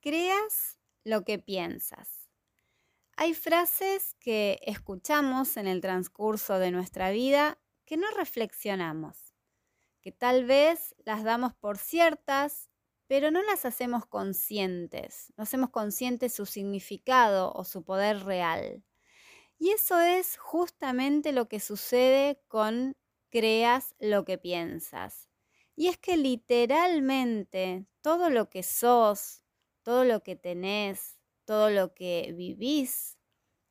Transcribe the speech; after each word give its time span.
creas 0.00 0.78
lo 1.04 1.24
que 1.24 1.38
piensas. 1.38 2.28
Hay 3.16 3.34
frases 3.34 4.14
que 4.20 4.60
escuchamos 4.62 5.56
en 5.56 5.66
el 5.66 5.80
transcurso 5.80 6.58
de 6.58 6.70
nuestra 6.70 7.10
vida 7.10 7.58
que 7.84 7.96
no 7.96 8.08
reflexionamos, 8.12 9.34
que 10.00 10.12
tal 10.12 10.44
vez 10.44 10.94
las 11.04 11.24
damos 11.24 11.54
por 11.54 11.78
ciertas, 11.78 12.70
pero 13.08 13.30
no 13.30 13.42
las 13.42 13.64
hacemos 13.64 14.06
conscientes, 14.06 15.32
no 15.36 15.42
hacemos 15.42 15.70
conscientes 15.70 16.34
su 16.34 16.46
significado 16.46 17.52
o 17.54 17.64
su 17.64 17.82
poder 17.82 18.24
real. 18.24 18.84
Y 19.58 19.70
eso 19.70 19.98
es 19.98 20.36
justamente 20.36 21.32
lo 21.32 21.48
que 21.48 21.58
sucede 21.58 22.40
con 22.46 22.96
creas 23.30 23.94
lo 23.98 24.24
que 24.24 24.38
piensas. 24.38 25.28
Y 25.74 25.88
es 25.88 25.98
que 25.98 26.16
literalmente 26.16 27.86
todo 28.00 28.30
lo 28.30 28.50
que 28.50 28.62
sos, 28.62 29.42
todo 29.88 30.04
lo 30.04 30.22
que 30.22 30.36
tenés, 30.36 31.18
todo 31.46 31.70
lo 31.70 31.94
que 31.94 32.34
vivís, 32.36 33.16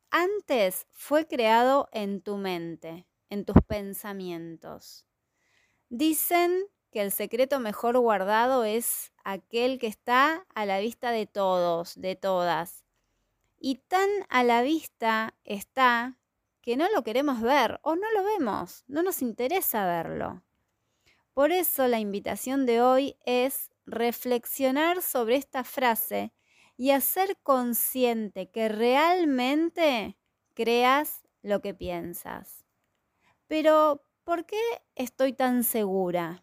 antes 0.09 0.87
fue 0.91 1.27
creado 1.27 1.89
en 1.91 2.23
tu 2.23 2.37
mente, 2.37 3.05
en 3.29 3.45
tus 3.45 3.57
pensamientos. 3.67 5.05
Dicen 5.89 6.63
que 6.91 7.01
el 7.01 7.11
secreto 7.11 7.59
mejor 7.59 7.99
guardado 7.99 8.63
es 8.63 9.13
aquel 9.23 9.77
que 9.77 9.85
está 9.85 10.47
a 10.55 10.65
la 10.65 10.79
vista 10.79 11.11
de 11.11 11.27
todos, 11.27 11.93
de 12.01 12.15
todas. 12.15 12.83
Y 13.59 13.75
tan 13.87 14.09
a 14.29 14.43
la 14.43 14.63
vista 14.63 15.35
está 15.43 16.17
que 16.61 16.77
no 16.77 16.89
lo 16.95 17.03
queremos 17.03 17.43
ver 17.43 17.79
o 17.83 17.95
no 17.95 18.11
lo 18.13 18.23
vemos, 18.23 18.85
no 18.87 19.03
nos 19.03 19.21
interesa 19.21 19.85
verlo. 19.85 20.41
Por 21.35 21.51
eso 21.51 21.87
la 21.87 21.99
invitación 21.99 22.65
de 22.65 22.81
hoy 22.81 23.17
es 23.23 23.69
reflexionar 23.87 25.01
sobre 25.01 25.37
esta 25.37 25.63
frase 25.63 26.33
y 26.75 26.91
hacer 26.91 27.37
consciente 27.41 28.51
que 28.51 28.69
realmente 28.69 30.17
creas 30.53 31.23
lo 31.41 31.61
que 31.61 31.73
piensas. 31.73 32.65
Pero, 33.47 34.03
¿por 34.23 34.45
qué 34.45 34.61
estoy 34.95 35.33
tan 35.33 35.63
segura? 35.63 36.41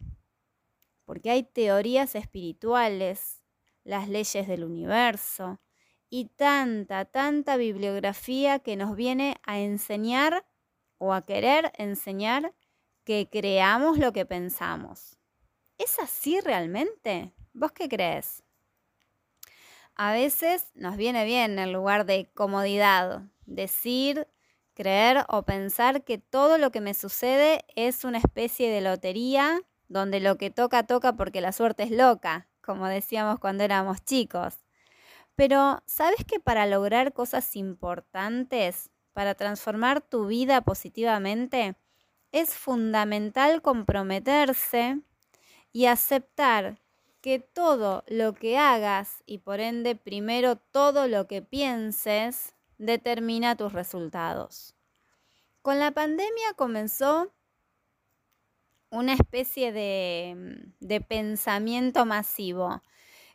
Porque 1.04 1.30
hay 1.30 1.44
teorías 1.44 2.14
espirituales, 2.14 3.42
las 3.84 4.08
leyes 4.08 4.48
del 4.48 4.64
universo 4.64 5.60
y 6.08 6.30
tanta, 6.30 7.04
tanta 7.04 7.56
bibliografía 7.58 8.58
que 8.58 8.76
nos 8.76 8.96
viene 8.96 9.36
a 9.42 9.60
enseñar 9.60 10.46
o 10.96 11.12
a 11.12 11.26
querer 11.26 11.72
enseñar 11.76 12.54
que 13.04 13.28
creamos 13.30 13.98
lo 13.98 14.12
que 14.14 14.24
pensamos. 14.24 15.18
¿Es 15.78 15.98
así 15.98 16.40
realmente? 16.40 17.32
¿Vos 17.52 17.72
qué 17.72 17.88
crees? 17.88 18.42
A 19.96 20.12
veces 20.12 20.70
nos 20.74 20.96
viene 20.96 21.24
bien 21.24 21.58
en 21.58 21.72
lugar 21.72 22.06
de 22.06 22.30
comodidad 22.34 23.22
decir, 23.46 24.28
creer 24.74 25.24
o 25.28 25.42
pensar 25.42 26.04
que 26.04 26.18
todo 26.18 26.58
lo 26.58 26.70
que 26.70 26.80
me 26.80 26.94
sucede 26.94 27.64
es 27.74 28.04
una 28.04 28.18
especie 28.18 28.70
de 28.70 28.80
lotería 28.80 29.60
donde 29.88 30.20
lo 30.20 30.36
que 30.36 30.50
toca 30.50 30.86
toca 30.86 31.14
porque 31.14 31.40
la 31.40 31.52
suerte 31.52 31.84
es 31.84 31.90
loca, 31.90 32.48
como 32.60 32.86
decíamos 32.88 33.38
cuando 33.38 33.64
éramos 33.64 34.04
chicos. 34.04 34.64
Pero, 35.36 35.82
¿sabes 35.86 36.24
que 36.24 36.40
para 36.40 36.66
lograr 36.66 37.12
cosas 37.12 37.56
importantes, 37.56 38.90
para 39.12 39.34
transformar 39.34 40.00
tu 40.00 40.26
vida 40.26 40.60
positivamente, 40.62 41.76
es 42.32 42.54
fundamental 42.54 43.62
comprometerse 43.62 45.00
y 45.74 45.86
aceptar 45.86 46.80
que 47.20 47.40
todo 47.40 48.04
lo 48.06 48.32
que 48.32 48.56
hagas 48.56 49.24
y 49.26 49.38
por 49.38 49.58
ende 49.58 49.96
primero 49.96 50.54
todo 50.56 51.08
lo 51.08 51.26
que 51.26 51.42
pienses 51.42 52.54
determina 52.78 53.56
tus 53.56 53.72
resultados. 53.72 54.76
Con 55.62 55.80
la 55.80 55.90
pandemia 55.90 56.54
comenzó 56.54 57.34
una 58.90 59.14
especie 59.14 59.72
de, 59.72 60.70
de 60.78 61.00
pensamiento 61.00 62.06
masivo, 62.06 62.80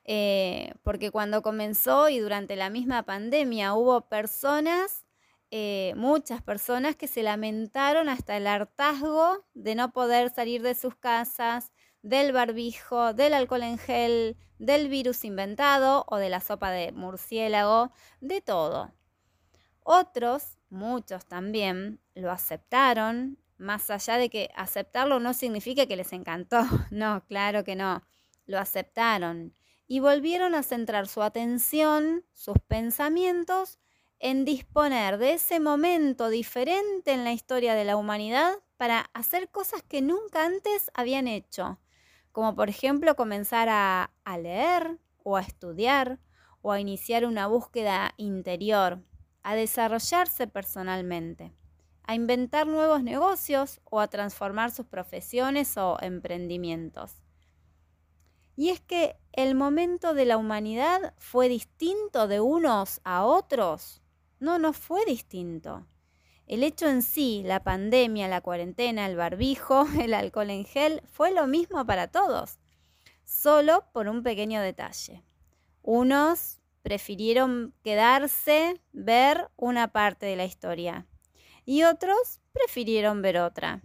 eh, 0.05 0.73
porque 0.83 1.11
cuando 1.11 1.41
comenzó 1.41 2.07
y 2.07 2.19
durante 2.19 2.55
la 2.55 2.69
misma 2.69 3.03
pandemia 3.03 3.73
hubo 3.73 4.07
personas 4.07 5.03
eh, 5.51 5.93
muchas 5.95 6.43
personas 6.43 6.95
que 6.95 7.07
se 7.07 7.23
lamentaron 7.23 8.07
hasta 8.07 8.37
el 8.37 8.45
hartazgo 8.45 9.43
de 9.55 9.73
no 9.73 9.91
poder 9.91 10.29
salir 10.29 10.61
de 10.61 10.75
sus 10.75 10.95
casas, 10.95 11.71
del 12.01 12.31
barbijo, 12.31 13.13
del 13.13 13.33
alcohol 13.33 13.63
en 13.63 13.77
gel, 13.77 14.37
del 14.57 14.89
virus 14.89 15.23
inventado 15.25 16.05
o 16.07 16.17
de 16.17 16.29
la 16.29 16.41
sopa 16.41 16.71
de 16.71 16.91
murciélago, 16.91 17.91
de 18.21 18.41
todo. 18.41 18.93
Otros, 19.83 20.57
muchos 20.69 21.25
también, 21.25 21.99
lo 22.13 22.31
aceptaron, 22.31 23.37
más 23.57 23.89
allá 23.89 24.17
de 24.17 24.29
que 24.29 24.49
aceptarlo 24.55 25.19
no 25.19 25.33
significa 25.33 25.85
que 25.85 25.95
les 25.95 26.13
encantó, 26.13 26.61
no, 26.91 27.25
claro 27.27 27.63
que 27.63 27.75
no, 27.75 28.03
lo 28.45 28.59
aceptaron 28.59 29.53
y 29.87 29.99
volvieron 29.99 30.53
a 30.53 30.61
centrar 30.61 31.07
su 31.07 31.23
atención, 31.23 32.23
sus 32.33 32.57
pensamientos, 32.67 33.79
en 34.19 34.45
disponer 34.45 35.17
de 35.17 35.33
ese 35.33 35.59
momento 35.59 36.29
diferente 36.29 37.11
en 37.11 37.23
la 37.23 37.31
historia 37.31 37.73
de 37.73 37.85
la 37.85 37.95
humanidad 37.95 38.53
para 38.77 39.09
hacer 39.13 39.49
cosas 39.49 39.81
que 39.81 40.01
nunca 40.01 40.45
antes 40.45 40.91
habían 40.93 41.27
hecho, 41.27 41.79
como 42.39 42.55
por 42.55 42.69
ejemplo 42.69 43.17
comenzar 43.17 43.67
a, 43.69 44.11
leer 44.41 44.97
o 45.23 45.35
a 45.35 45.41
estudiar 45.41 46.19
o 46.61 46.71
a 46.71 46.79
iniciar 46.79 47.25
una 47.25 47.47
búsqueda 47.47 48.13
interior, 48.15 49.03
a 49.43 49.55
desarrollarse 49.55 50.47
personalmente, 50.47 51.53
a 52.03 52.15
inventar 52.15 52.65
nuevos 52.65 53.03
negocios 53.03 53.81
o 53.83 53.99
a 53.99 54.07
transformar 54.07 54.71
sus 54.71 54.85
profesiones 54.85 55.75
o 55.75 55.97
emprendimientos. 55.99 57.21
Y 58.55 58.69
es 58.69 58.79
que 58.79 59.17
el 59.33 59.53
momento 59.53 60.13
de 60.13 60.23
la 60.23 60.37
humanidad 60.37 61.13
fue 61.17 61.49
distinto 61.49 62.29
de 62.29 62.39
unos 62.39 63.01
a 63.03 63.25
otros 63.25 64.01
no, 64.39 64.59
no 64.59 64.71
fue 64.71 65.03
distinto. 65.03 65.85
El 66.49 66.63
hecho 66.63 66.87
en 66.87 67.03
sí, 67.03 67.43
la 67.45 67.63
pandemia, 67.63 68.27
la 68.27 68.41
cuarentena, 68.41 69.05
el 69.05 69.15
barbijo, 69.15 69.85
el 70.01 70.15
alcohol 70.15 70.49
en 70.49 70.65
gel, 70.65 71.03
fue 71.05 71.31
lo 71.31 71.45
mismo 71.45 71.85
para 71.85 72.07
todos, 72.07 72.57
solo 73.23 73.85
por 73.93 74.07
un 74.07 74.23
pequeño 74.23 74.59
detalle. 74.59 75.23
Unos 75.83 76.57
prefirieron 76.81 77.75
quedarse, 77.83 78.81
ver 78.93 79.51
una 79.57 79.89
parte 79.89 80.25
de 80.25 80.35
la 80.35 80.45
historia 80.45 81.05
y 81.65 81.83
otros 81.83 82.41
prefirieron 82.51 83.21
ver 83.21 83.37
otra. 83.37 83.81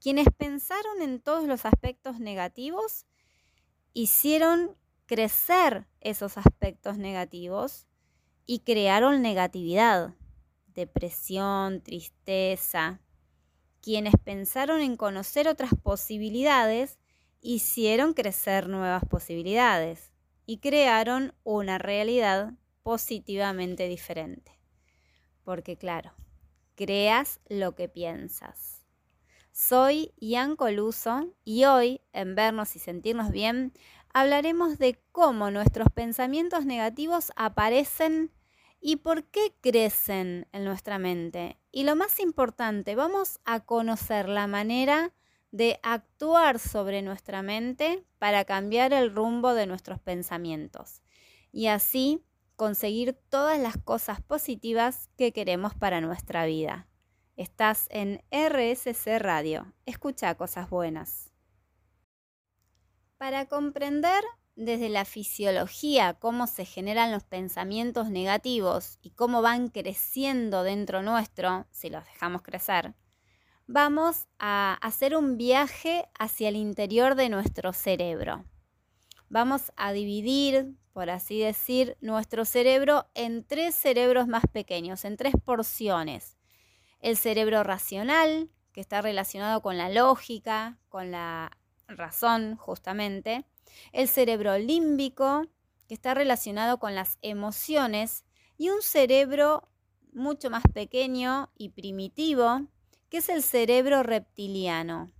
Quienes 0.00 0.26
pensaron 0.36 1.00
en 1.00 1.20
todos 1.20 1.44
los 1.46 1.64
aspectos 1.64 2.18
negativos 2.18 3.06
hicieron 3.92 4.76
crecer 5.06 5.86
esos 6.00 6.38
aspectos 6.38 6.98
negativos 6.98 7.86
y 8.46 8.60
crearon 8.60 9.22
negatividad, 9.22 10.14
depresión, 10.80 11.82
tristeza. 11.82 13.00
Quienes 13.80 14.14
pensaron 14.24 14.80
en 14.80 14.96
conocer 14.96 15.48
otras 15.48 15.70
posibilidades 15.82 16.98
hicieron 17.40 18.14
crecer 18.14 18.68
nuevas 18.68 19.04
posibilidades 19.04 20.10
y 20.46 20.58
crearon 20.58 21.34
una 21.44 21.78
realidad 21.78 22.54
positivamente 22.82 23.88
diferente. 23.88 24.58
Porque 25.44 25.76
claro, 25.76 26.12
creas 26.74 27.40
lo 27.48 27.74
que 27.74 27.88
piensas. 27.88 28.84
Soy 29.52 30.12
Ian 30.18 30.56
Coluso 30.56 31.34
y 31.44 31.64
hoy, 31.64 32.00
en 32.12 32.34
Vernos 32.34 32.76
y 32.76 32.78
Sentirnos 32.78 33.30
Bien, 33.30 33.72
hablaremos 34.12 34.78
de 34.78 35.02
cómo 35.12 35.50
nuestros 35.50 35.88
pensamientos 35.92 36.64
negativos 36.64 37.32
aparecen 37.36 38.32
y 38.80 38.96
por 38.96 39.24
qué 39.24 39.54
crecen 39.60 40.48
en 40.52 40.64
nuestra 40.64 40.98
mente. 40.98 41.58
Y 41.70 41.84
lo 41.84 41.96
más 41.96 42.18
importante, 42.18 42.94
vamos 42.94 43.40
a 43.44 43.60
conocer 43.60 44.28
la 44.28 44.46
manera 44.46 45.12
de 45.52 45.78
actuar 45.82 46.58
sobre 46.58 47.02
nuestra 47.02 47.42
mente 47.42 48.04
para 48.18 48.44
cambiar 48.44 48.92
el 48.92 49.14
rumbo 49.14 49.54
de 49.54 49.66
nuestros 49.66 50.00
pensamientos 50.00 51.02
y 51.52 51.66
así 51.66 52.24
conseguir 52.56 53.14
todas 53.28 53.58
las 53.58 53.76
cosas 53.78 54.20
positivas 54.20 55.08
que 55.16 55.32
queremos 55.32 55.74
para 55.74 56.00
nuestra 56.00 56.44
vida. 56.46 56.86
Estás 57.36 57.86
en 57.90 58.22
RSC 58.30 59.18
Radio. 59.18 59.72
Escucha 59.86 60.34
cosas 60.34 60.68
buenas. 60.68 61.32
Para 63.16 63.46
comprender 63.46 64.22
desde 64.56 64.88
la 64.88 65.04
fisiología, 65.04 66.14
cómo 66.14 66.46
se 66.46 66.64
generan 66.64 67.12
los 67.12 67.24
pensamientos 67.24 68.10
negativos 68.10 68.98
y 69.02 69.10
cómo 69.10 69.42
van 69.42 69.68
creciendo 69.68 70.62
dentro 70.62 71.02
nuestro, 71.02 71.66
si 71.70 71.88
los 71.90 72.04
dejamos 72.04 72.42
crecer, 72.42 72.94
vamos 73.66 74.26
a 74.38 74.74
hacer 74.82 75.16
un 75.16 75.36
viaje 75.36 76.08
hacia 76.18 76.48
el 76.48 76.56
interior 76.56 77.14
de 77.14 77.28
nuestro 77.28 77.72
cerebro. 77.72 78.44
vamos 79.28 79.70
a 79.76 79.92
dividir, 79.92 80.74
por 80.92 81.08
así 81.08 81.38
decir, 81.38 81.96
nuestro 82.00 82.44
cerebro 82.44 83.06
en 83.14 83.44
tres 83.44 83.76
cerebros 83.76 84.26
más 84.26 84.42
pequeños, 84.52 85.04
en 85.04 85.16
tres 85.16 85.34
porciones. 85.44 86.36
El 87.00 87.16
cerebro 87.16 87.62
racional, 87.62 88.50
que 88.72 88.80
está 88.80 89.02
relacionado 89.02 89.62
con 89.62 89.78
la 89.78 89.88
lógica, 89.88 90.78
con 90.88 91.12
la 91.12 91.52
razón 91.86 92.56
justamente. 92.56 93.44
El 93.92 94.08
cerebro 94.08 94.58
límbico, 94.58 95.46
que 95.88 95.94
está 95.94 96.14
relacionado 96.14 96.78
con 96.78 96.94
las 96.94 97.18
emociones. 97.22 98.24
Y 98.56 98.70
un 98.70 98.82
cerebro 98.82 99.68
mucho 100.12 100.50
más 100.50 100.62
pequeño 100.72 101.50
y 101.56 101.70
primitivo, 101.70 102.66
que 103.08 103.18
es 103.18 103.28
el 103.28 103.42
cerebro 103.42 104.02
reptiliano. 104.02 105.10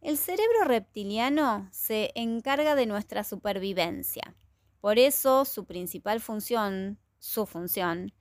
El 0.00 0.18
cerebro 0.18 0.64
reptiliano 0.64 1.68
se 1.72 2.12
encarga 2.14 2.74
de 2.74 2.86
nuestra 2.86 3.24
supervivencia. 3.24 4.36
Por 4.80 4.98
eso 4.98 5.44
su 5.46 5.64
principal 5.64 6.20
función, 6.20 6.98
su 7.18 7.46
función, 7.46 8.12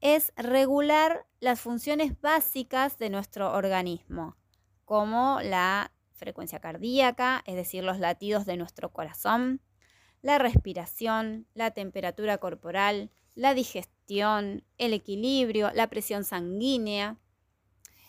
es 0.00 0.32
regular 0.36 1.26
las 1.40 1.60
funciones 1.60 2.20
básicas 2.20 2.98
de 2.98 3.10
nuestro 3.10 3.52
organismo, 3.52 4.36
como 4.84 5.38
la 5.42 5.92
frecuencia 6.18 6.60
cardíaca, 6.60 7.42
es 7.46 7.54
decir, 7.54 7.82
los 7.84 7.98
latidos 7.98 8.44
de 8.44 8.58
nuestro 8.58 8.92
corazón, 8.92 9.62
la 10.20 10.38
respiración, 10.38 11.46
la 11.54 11.70
temperatura 11.70 12.38
corporal, 12.38 13.10
la 13.34 13.54
digestión, 13.54 14.64
el 14.76 14.92
equilibrio, 14.92 15.70
la 15.72 15.88
presión 15.88 16.24
sanguínea. 16.24 17.18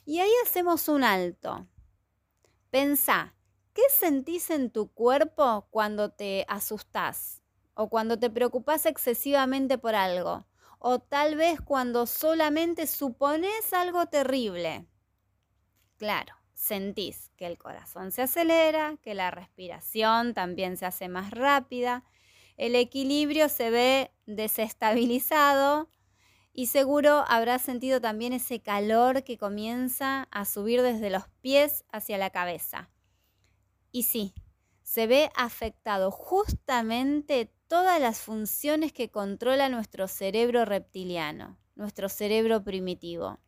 Y 0.06 0.20
ahí 0.20 0.32
hacemos 0.44 0.90
un 0.90 1.04
alto. 1.04 1.68
Pensá, 2.72 3.36
¿qué 3.74 3.84
sentís 3.90 4.50
en 4.50 4.72
tu 4.72 4.92
cuerpo 4.92 5.68
cuando 5.70 6.12
te 6.12 6.46
asustás 6.50 7.42
o 7.76 7.90
cuando 7.90 8.18
te 8.18 8.30
preocupas 8.30 8.86
excesivamente 8.86 9.78
por 9.78 9.96
algo? 9.96 10.48
O 10.80 11.00
tal 11.00 11.36
vez 11.36 11.62
cuando 11.62 12.06
solamente 12.08 12.88
supones 12.88 13.74
algo 13.74 14.08
terrible. 14.08 14.88
Claro, 15.98 16.38
sentís 16.60 17.32
que 17.38 17.48
el 17.48 17.58
corazón 17.58 18.12
se 18.12 18.22
acelera, 18.22 18.98
que 19.02 19.14
la 19.14 19.32
respiración 19.32 20.34
también 20.34 20.76
se 20.76 20.86
hace 20.86 21.08
más 21.08 21.32
rápida, 21.32 22.04
el 22.58 22.76
equilibrio 22.76 23.48
se 23.48 23.70
ve 23.70 24.12
desestabilizado 24.26 25.90
y 26.52 26.68
seguro 26.68 27.24
habrás 27.30 27.62
sentido 27.62 28.02
también 28.02 28.34
ese 28.34 28.60
calor 28.60 29.24
que 29.24 29.38
comienza 29.38 30.28
a 30.32 30.44
subir 30.44 30.82
desde 30.82 31.10
los 31.10 31.30
pies 31.40 31.86
hacia 31.94 32.18
la 32.18 32.30
cabeza. 32.30 32.90
Y 33.94 34.04
sí, 34.04 34.34
se 34.84 35.08
ve 35.08 35.32
afectado 35.36 36.12
justamente 36.12 37.54
todas 37.70 38.02
las 38.02 38.20
funciones 38.20 38.92
que 38.92 39.10
controla 39.10 39.70
nuestro 39.70 40.10
cerebro 40.10 40.66
reptiliano, 40.66 41.58
nuestro 41.76 42.10
cerebro 42.10 42.62
primitivo. 42.66 43.40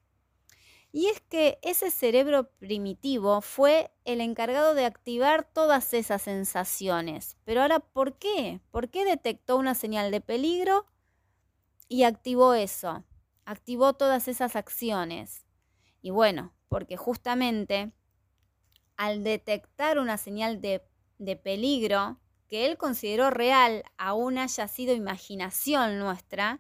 Y 0.94 1.08
es 1.08 1.22
que 1.22 1.58
ese 1.62 1.90
cerebro 1.90 2.52
primitivo 2.60 3.40
fue 3.42 3.94
el 4.04 4.20
encargado 4.20 4.76
de 4.76 4.86
activar 4.86 5.46
todas 5.46 5.94
esas 5.94 6.22
sensaciones. 6.24 7.38
Pero 7.46 7.62
ahora, 7.62 7.80
¿por 7.80 8.18
qué? 8.18 8.60
¿Por 8.72 8.90
qué 8.90 9.06
detectó 9.06 9.56
una 9.58 9.74
señal 9.74 10.12
de 10.12 10.20
peligro 10.20 10.86
y 11.88 12.04
activó 12.04 12.54
eso? 12.54 13.06
Activó 13.46 13.94
todas 13.94 14.28
esas 14.28 14.58
acciones. 14.58 15.46
Y 16.02 16.10
bueno, 16.10 16.54
porque 16.68 16.98
justamente 16.98 17.94
al 18.98 19.24
detectar 19.24 19.98
una 19.98 20.18
señal 20.18 20.60
de, 20.60 20.84
de 21.20 21.38
peligro 21.38 22.20
que 22.50 22.66
él 22.66 22.78
consideró 22.78 23.30
real, 23.30 23.84
aún 23.98 24.38
haya 24.38 24.68
sido 24.68 24.94
imaginación 24.94 26.00
nuestra, 26.00 26.60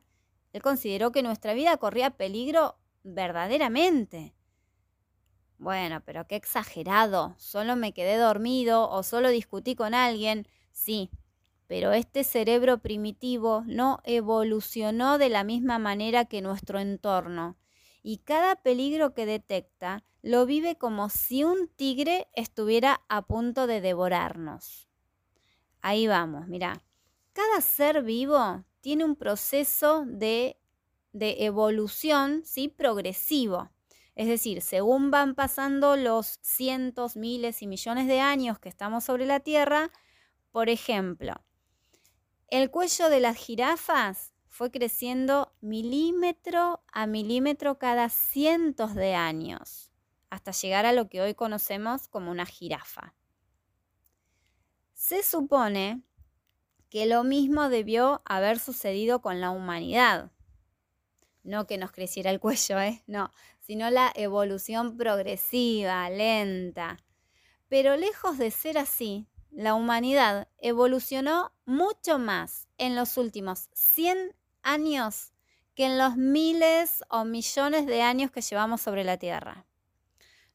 él 0.54 0.62
consideró 0.62 1.12
que 1.12 1.22
nuestra 1.22 1.54
vida 1.54 1.76
corría 1.76 2.12
peligro 2.12 2.78
verdaderamente. 3.04 4.34
Bueno, 5.58 6.02
pero 6.06 6.26
qué 6.28 6.36
exagerado. 6.36 7.36
Solo 7.38 7.76
me 7.76 7.94
quedé 7.94 8.18
dormido 8.18 8.90
o 8.90 9.04
solo 9.04 9.30
discutí 9.30 9.76
con 9.76 9.94
alguien. 9.94 10.48
Sí, 10.72 11.12
pero 11.68 11.94
este 11.94 12.24
cerebro 12.24 12.80
primitivo 12.80 13.64
no 13.68 14.00
evolucionó 14.04 15.18
de 15.18 15.30
la 15.30 15.44
misma 15.44 15.80
manera 15.80 16.26
que 16.26 16.42
nuestro 16.42 16.80
entorno. 16.80 17.58
Y 18.04 18.18
cada 18.18 18.56
peligro 18.56 19.14
que 19.14 19.26
detecta 19.26 20.04
lo 20.24 20.46
vive 20.46 20.78
como 20.78 21.10
si 21.10 21.44
un 21.44 21.68
tigre 21.68 22.28
estuviera 22.34 23.02
a 23.08 23.22
punto 23.22 23.68
de 23.68 23.82
devorarnos. 23.82 24.90
Ahí 25.82 26.08
vamos, 26.08 26.48
mira. 26.48 26.84
Cada 27.34 27.62
ser 27.62 28.04
vivo 28.04 28.66
tiene 28.82 29.06
un 29.06 29.16
proceso 29.16 30.04
de 30.06 30.61
de 31.14 31.46
evolución 31.46 32.44
¿sí? 32.46 32.68
progresivo. 32.68 33.70
Es 34.16 34.28
decir, 34.28 34.62
según 34.62 35.12
van 35.12 35.36
pasando 35.36 35.96
los 35.96 36.40
cientos, 36.42 37.16
miles 37.16 37.62
y 37.62 37.68
millones 37.68 38.08
de 38.08 38.20
años 38.20 38.60
que 38.60 38.70
estamos 38.70 39.04
sobre 39.04 39.26
la 39.26 39.40
Tierra, 39.40 39.92
por 40.52 40.70
ejemplo, 40.70 41.34
el 42.48 42.70
cuello 42.70 43.10
de 43.10 43.22
las 43.22 43.38
jirafas 43.38 44.34
fue 44.50 44.70
creciendo 44.70 45.54
milímetro 45.62 46.84
a 46.92 47.08
milímetro 47.08 47.80
cada 47.80 48.10
cientos 48.10 48.94
de 48.94 49.16
años, 49.16 49.92
hasta 50.30 50.52
llegar 50.52 50.86
a 50.86 50.92
lo 50.92 51.08
que 51.08 51.22
hoy 51.22 51.34
conocemos 51.34 52.10
como 52.10 52.30
una 52.30 52.46
jirafa. 52.46 53.16
Se 54.94 55.24
supone 55.24 56.04
que 56.90 57.06
lo 57.06 57.24
mismo 57.24 57.70
debió 57.70 58.22
haber 58.26 58.60
sucedido 58.60 59.22
con 59.22 59.40
la 59.40 59.52
humanidad 59.52 60.32
no 61.44 61.68
que 61.68 61.78
nos 61.78 61.92
creciera 61.92 62.32
el 62.32 62.40
cuello, 62.42 62.80
¿eh? 62.80 63.04
no, 63.08 63.32
sino 63.60 63.90
la 63.90 64.12
evolución 64.16 64.98
progresiva, 64.98 66.10
lenta. 66.10 67.00
Pero 67.68 67.96
lejos 67.96 68.38
de 68.38 68.52
ser 68.52 68.78
así, 68.78 69.28
la 69.50 69.74
humanidad 69.74 70.48
evolucionó 70.60 71.54
mucho 71.66 72.20
más 72.20 72.68
en 72.78 72.96
los 72.96 73.18
últimos 73.18 73.70
100 73.74 74.36
años 74.64 75.34
que 75.76 75.86
en 75.86 75.98
los 75.98 76.18
miles 76.18 77.04
o 77.10 77.26
millones 77.26 77.86
de 77.86 78.02
años 78.02 78.32
que 78.32 78.42
llevamos 78.42 78.82
sobre 78.82 79.04
la 79.04 79.18
Tierra. 79.18 79.66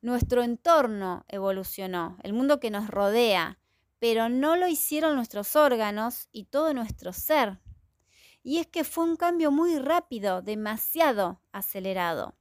Nuestro 0.03 0.43
entorno 0.43 1.25
evolucionó, 1.29 2.19
el 2.23 2.33
mundo 2.33 2.61
que 2.61 2.71
nos 2.71 2.88
rodea, 2.88 3.59
pero 3.99 4.29
no 4.29 4.56
lo 4.56 4.69
hicieron 4.69 5.17
nuestros 5.17 5.56
órganos 5.56 6.29
y 6.33 6.44
todo 6.44 6.75
nuestro 6.75 7.12
ser. 7.12 7.59
Y 8.49 8.59
es 8.59 8.69
que 8.69 8.85
fue 8.85 9.03
un 9.03 9.17
cambio 9.17 9.50
muy 9.50 9.76
rápido, 9.76 10.41
demasiado 10.41 11.43
acelerado. 11.50 12.37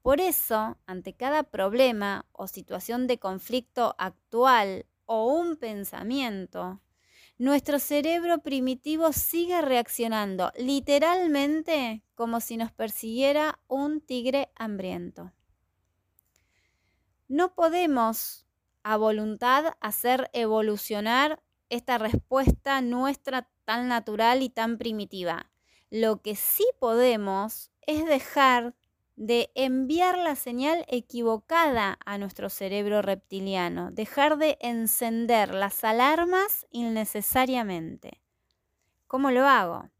Por 0.00 0.18
eso, 0.18 0.78
ante 0.86 1.14
cada 1.14 1.42
problema 1.42 2.24
o 2.32 2.46
situación 2.46 3.06
de 3.06 3.18
conflicto 3.18 3.94
actual 3.98 4.86
o 5.04 5.26
un 5.26 5.58
pensamiento, 5.58 6.80
nuestro 7.36 7.78
cerebro 7.78 8.38
primitivo 8.38 9.12
sigue 9.12 9.60
reaccionando 9.60 10.50
literalmente 10.56 12.06
como 12.14 12.40
si 12.40 12.56
nos 12.56 12.72
persiguiera 12.72 13.60
un 13.68 14.00
tigre 14.00 14.50
hambriento. 14.56 15.30
No 17.28 17.54
podemos 17.54 18.46
a 18.82 18.96
voluntad 18.96 19.74
hacer 19.82 20.30
evolucionar 20.32 21.42
esta 21.68 21.98
respuesta 21.98 22.80
nuestra 22.80 23.50
tan 23.66 23.88
natural 23.88 24.42
y 24.42 24.48
tan 24.48 24.78
primitiva. 24.78 25.49
Lo 25.90 26.22
que 26.22 26.36
sí 26.36 26.64
podemos 26.78 27.70
es 27.86 28.04
dejar 28.06 28.76
de 29.16 29.50
enviar 29.54 30.16
la 30.16 30.36
señal 30.36 30.86
equivocada 30.88 31.98
a 32.06 32.16
nuestro 32.16 32.48
cerebro 32.48 33.02
reptiliano, 33.02 33.90
dejar 33.90 34.38
de 34.38 34.56
encender 34.60 35.52
las 35.52 35.84
alarmas 35.84 36.66
innecesariamente. 36.70 38.22
¿Cómo 39.08 39.32
lo 39.32 39.46
hago? 39.46 39.90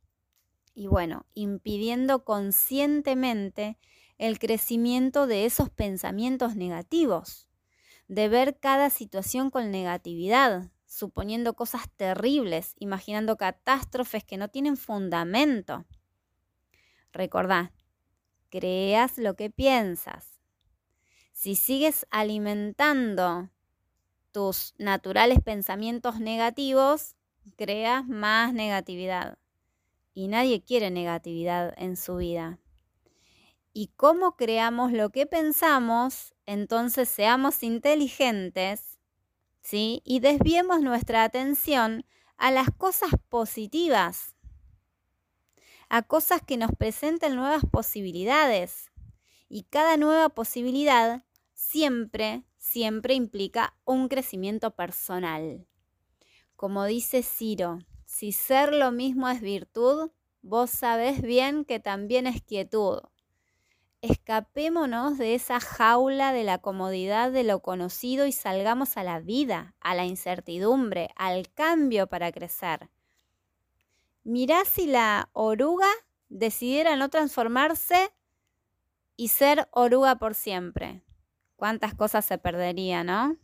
Y 0.75 0.87
bueno, 0.87 1.27
impidiendo 1.35 2.25
conscientemente 2.25 3.77
el 4.17 4.39
crecimiento 4.39 5.27
de 5.27 5.45
esos 5.45 5.71
pensamientos 5.71 6.55
negativos, 6.55 7.49
de 8.07 8.29
ver 8.29 8.59
cada 8.59 8.91
situación 8.91 9.51
con 9.51 9.71
negatividad, 9.71 10.71
suponiendo 10.91 11.55
cosas 11.55 11.89
terribles, 11.97 12.75
imaginando 12.81 13.37
catástrofes 13.37 14.25
que 14.25 14.37
no 14.37 14.49
tienen 14.49 14.77
fundamento. 14.77 15.87
Recordá, 17.13 17.73
creas 18.49 19.17
lo 19.17 19.37
que 19.37 19.51
piensas. 19.51 20.41
Si 21.31 21.55
sigues 21.55 22.07
alimentando 22.11 23.51
tus 24.33 24.75
naturales 24.79 25.39
pensamientos 25.41 26.19
negativos, 26.19 27.15
creas 27.57 28.05
más 28.09 28.53
negatividad. 28.53 29.39
Y 30.13 30.27
nadie 30.27 30.61
quiere 30.61 30.91
negatividad 30.91 31.73
en 31.77 31.97
su 31.97 32.17
vida. 32.17 32.59
Y 33.73 33.93
cómo 33.95 34.35
creamos 34.35 34.91
lo 34.91 35.11
que 35.11 35.27
pensamos, 35.27 36.35
entonces 36.47 37.09
seamos 37.09 37.63
inteligentes 37.63 38.90
¿sí? 39.61 40.03
Y 40.05 40.21
desviemos 40.21 40.81
nuestra 40.81 41.25
atención 41.25 42.05
a 42.37 42.51
las 42.51 42.71
cosas 42.71 43.11
positivas, 43.29 44.37
a 45.89 46.03
cosas 46.03 46.43
que 46.43 46.57
nos 46.57 46.71
presenten 46.73 47.37
nuevas 47.37 47.65
posibilidades. 47.71 48.91
Y 49.49 49.65
cada 49.65 49.97
nueva 49.97 50.29
posibilidad 50.29 51.25
siempre, 51.55 52.45
siempre 52.57 53.15
implica 53.15 53.77
un 53.85 54.09
crecimiento 54.09 54.71
personal. 54.77 55.67
Como 56.57 56.85
dice 56.85 57.23
Ciro, 57.23 57.79
si 58.07 58.33
ser 58.33 58.73
lo 58.73 58.93
mismo 58.93 59.29
es 59.29 59.41
virtud, 59.41 60.11
vos 60.43 60.71
sabés 60.71 61.23
bien 61.23 61.65
que 61.65 61.81
también 61.81 62.27
es 62.27 62.43
quietud. 62.43 63.01
Escapémonos 64.03 65.19
de 65.19 65.35
esa 65.35 65.61
jaula 65.61 66.33
de 66.33 66.43
la 66.43 66.57
comodidad 66.59 67.31
de 67.33 67.45
lo 67.45 67.61
conocido 67.61 68.27
y 68.27 68.33
salgamos 68.33 68.97
a 68.97 69.05
la 69.05 69.21
vida, 69.21 69.75
a 69.81 69.95
la 69.95 70.07
incertidumbre, 70.07 71.11
al 71.17 71.53
cambio 71.53 72.07
para 72.07 72.33
crecer. 72.33 72.89
Mirá 74.25 74.65
si 74.65 74.87
la 74.87 75.29
oruga 75.35 75.89
decidiera 76.31 76.97
no 76.97 77.11
transformarse 77.11 78.11
y 79.17 79.29
ser 79.29 79.69
oruga 79.71 80.17
por 80.17 80.35
siempre. 80.35 81.03
Cuántas 81.57 81.95
cosas 81.95 82.25
se 82.25 82.39
perderían, 82.39 83.09
¿no? 83.09 83.37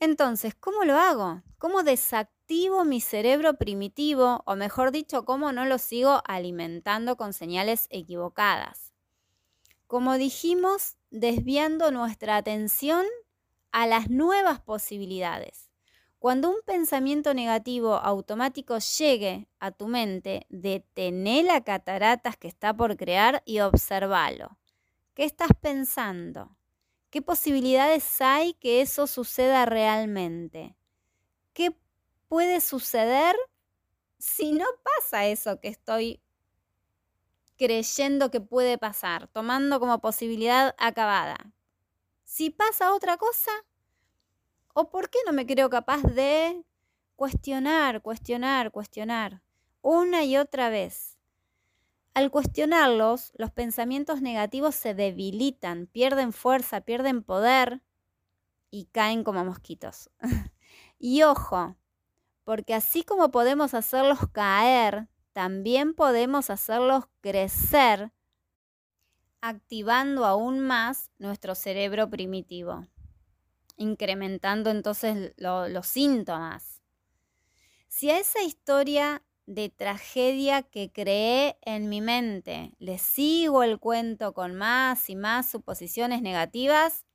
Entonces, 0.00 0.54
¿cómo 0.54 0.84
lo 0.84 0.96
hago? 0.96 1.42
¿Cómo 1.58 1.82
desactivo 1.82 2.84
mi 2.84 3.00
cerebro 3.00 3.54
primitivo? 3.54 4.42
O 4.46 4.54
mejor 4.54 4.92
dicho, 4.92 5.24
¿cómo 5.24 5.50
no 5.52 5.64
lo 5.64 5.78
sigo 5.78 6.22
alimentando 6.24 7.16
con 7.16 7.32
señales 7.32 7.88
equivocadas? 7.90 8.92
Como 9.88 10.14
dijimos, 10.16 10.96
desviando 11.10 11.90
nuestra 11.90 12.36
atención 12.36 13.06
a 13.72 13.86
las 13.86 14.10
nuevas 14.10 14.60
posibilidades. 14.60 15.70
Cuando 16.18 16.50
un 16.50 16.60
pensamiento 16.66 17.32
negativo 17.34 17.94
automático 17.94 18.78
llegue 18.78 19.48
a 19.60 19.70
tu 19.72 19.88
mente, 19.88 20.46
detené 20.48 21.42
la 21.42 21.62
cataratas 21.62 22.36
que 22.36 22.48
está 22.48 22.76
por 22.76 22.96
crear 22.96 23.42
y 23.46 23.60
observalo. 23.60 24.58
¿Qué 25.14 25.24
estás 25.24 25.50
pensando? 25.60 26.57
¿Qué 27.10 27.22
posibilidades 27.22 28.20
hay 28.20 28.52
que 28.54 28.82
eso 28.82 29.06
suceda 29.06 29.64
realmente? 29.64 30.76
¿Qué 31.54 31.74
puede 32.28 32.60
suceder 32.60 33.34
si 34.18 34.52
no 34.52 34.66
pasa 34.84 35.26
eso 35.26 35.60
que 35.60 35.68
estoy 35.68 36.20
creyendo 37.56 38.30
que 38.30 38.40
puede 38.40 38.78
pasar, 38.78 39.28
tomando 39.28 39.80
como 39.80 40.00
posibilidad 40.00 40.74
acabada? 40.78 41.52
Si 42.24 42.50
pasa 42.50 42.94
otra 42.94 43.16
cosa, 43.16 43.52
¿o 44.74 44.90
por 44.90 45.10
qué 45.10 45.18
no 45.26 45.32
me 45.32 45.46
creo 45.46 45.70
capaz 45.70 46.02
de 46.02 46.64
cuestionar, 47.16 48.02
cuestionar, 48.02 48.70
cuestionar 48.70 49.42
una 49.82 50.24
y 50.24 50.36
otra 50.36 50.70
vez? 50.70 51.17
Al 52.14 52.30
cuestionarlos, 52.30 53.32
los 53.36 53.50
pensamientos 53.50 54.22
negativos 54.22 54.74
se 54.74 54.94
debilitan, 54.94 55.86
pierden 55.86 56.32
fuerza, 56.32 56.80
pierden 56.80 57.22
poder 57.22 57.82
y 58.70 58.86
caen 58.86 59.24
como 59.24 59.44
mosquitos. 59.44 60.10
y 60.98 61.22
ojo, 61.22 61.76
porque 62.44 62.74
así 62.74 63.02
como 63.02 63.30
podemos 63.30 63.74
hacerlos 63.74 64.18
caer, 64.32 65.08
también 65.32 65.94
podemos 65.94 66.50
hacerlos 66.50 67.04
crecer, 67.20 68.12
activando 69.40 70.24
aún 70.24 70.60
más 70.60 71.10
nuestro 71.18 71.54
cerebro 71.54 72.10
primitivo, 72.10 72.86
incrementando 73.76 74.70
entonces 74.70 75.32
los 75.36 75.86
síntomas. 75.86 76.82
Si 77.86 78.10
a 78.10 78.18
esa 78.18 78.42
historia 78.42 79.22
de 79.48 79.70
tragedia 79.70 80.62
que 80.62 80.92
creé 80.92 81.56
en 81.62 81.88
mi 81.88 82.02
mente. 82.02 82.74
Le 82.78 82.98
sigo 82.98 83.62
el 83.62 83.80
cuento 83.80 84.34
con 84.34 84.54
más 84.54 85.08
y 85.08 85.16
más 85.16 85.50
suposiciones 85.50 86.20
negativas. 86.20 87.06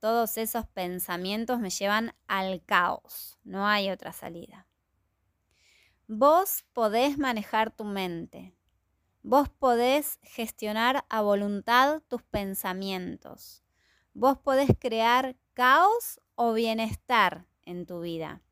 Todos 0.00 0.38
esos 0.38 0.66
pensamientos 0.66 1.60
me 1.60 1.70
llevan 1.70 2.16
al 2.26 2.64
caos. 2.64 3.38
No 3.44 3.64
hay 3.68 3.90
otra 3.90 4.12
salida. 4.12 4.66
Vos 6.08 6.64
podés 6.72 7.16
manejar 7.16 7.70
tu 7.70 7.84
mente. 7.84 8.56
Vos 9.22 9.48
podés 9.48 10.18
gestionar 10.22 11.04
a 11.08 11.20
voluntad 11.20 12.02
tus 12.08 12.24
pensamientos. 12.24 13.62
Vos 14.14 14.36
podés 14.36 14.70
crear 14.80 15.36
caos 15.54 16.20
o 16.34 16.54
bienestar 16.54 17.46
en 17.62 17.86
tu 17.86 18.00
vida 18.00 18.42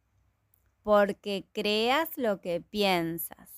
porque 0.86 1.48
creas 1.52 2.16
lo 2.16 2.40
que 2.40 2.60
piensas. 2.60 3.50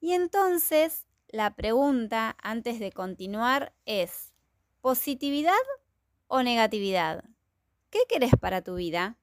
Y 0.00 0.12
entonces 0.12 1.04
la 1.26 1.56
pregunta 1.56 2.36
antes 2.40 2.78
de 2.78 2.92
continuar 2.92 3.74
es, 3.86 4.32
¿positividad 4.80 5.56
o 6.28 6.44
negatividad? 6.44 7.24
¿Qué 7.90 7.98
querés 8.08 8.34
para 8.40 8.62
tu 8.62 8.76
vida? 8.76 9.18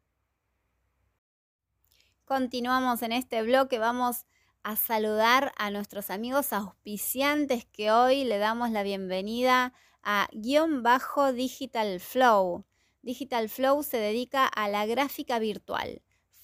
Continuamos 2.26 3.02
en 3.02 3.14
este 3.14 3.42
bloque, 3.44 3.80
vamos 3.80 4.26
a 4.62 4.76
saludar 4.76 5.54
a 5.56 5.72
nuestros 5.72 6.10
amigos 6.10 6.52
auspiciantes 6.52 7.64
que 7.64 7.94
hoy 7.94 8.26
le 8.26 8.40
damos 8.40 8.72
la 8.72 8.84
bienvenida 8.84 9.72
a 10.02 10.28
guion 10.34 10.84
bajo 10.84 11.32
Digital 11.32 12.02
Flow. 12.02 12.66
Digital 13.02 13.48
Flow 13.48 13.84
se 13.84 14.00
dedica 14.00 14.46
a 14.46 14.68
la 14.68 14.86
gráfica 14.86 15.40
virtual 15.40 16.02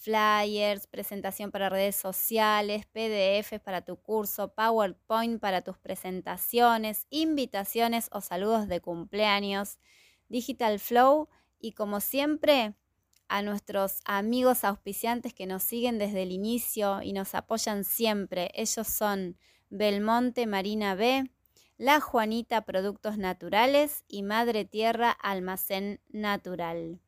flyers, 0.10 0.88
presentación 0.88 1.52
para 1.52 1.70
redes 1.70 1.96
sociales, 1.96 2.88
PDFs 2.88 3.60
para 3.60 3.82
tu 3.82 3.98
curso, 3.98 4.52
PowerPoint 4.56 5.40
para 5.40 5.62
tus 5.62 5.78
presentaciones, 5.78 7.06
invitaciones 7.12 8.10
o 8.12 8.20
saludos 8.20 8.68
de 8.68 8.82
cumpleaños, 8.82 9.78
Digital 10.28 10.80
Flow 10.80 11.30
y 11.60 11.74
como 11.74 12.00
siempre 12.00 12.74
a 13.28 13.44
nuestros 13.44 14.00
amigos 14.04 14.64
auspiciantes 14.64 15.36
que 15.36 15.46
nos 15.46 15.62
siguen 15.62 16.00
desde 16.00 16.24
el 16.24 16.32
inicio 16.32 17.04
y 17.04 17.14
nos 17.14 17.36
apoyan 17.36 17.84
siempre. 17.84 18.50
Ellos 18.56 18.88
son 18.88 19.38
Belmonte 19.70 20.48
Marina 20.48 20.96
B, 20.96 21.30
La 21.78 22.00
Juanita 22.00 22.66
Productos 22.66 23.20
Naturales 23.20 24.06
y 24.08 24.24
Madre 24.24 24.66
Tierra 24.66 25.12
Almacén 25.12 26.02
Natural. 26.10 27.00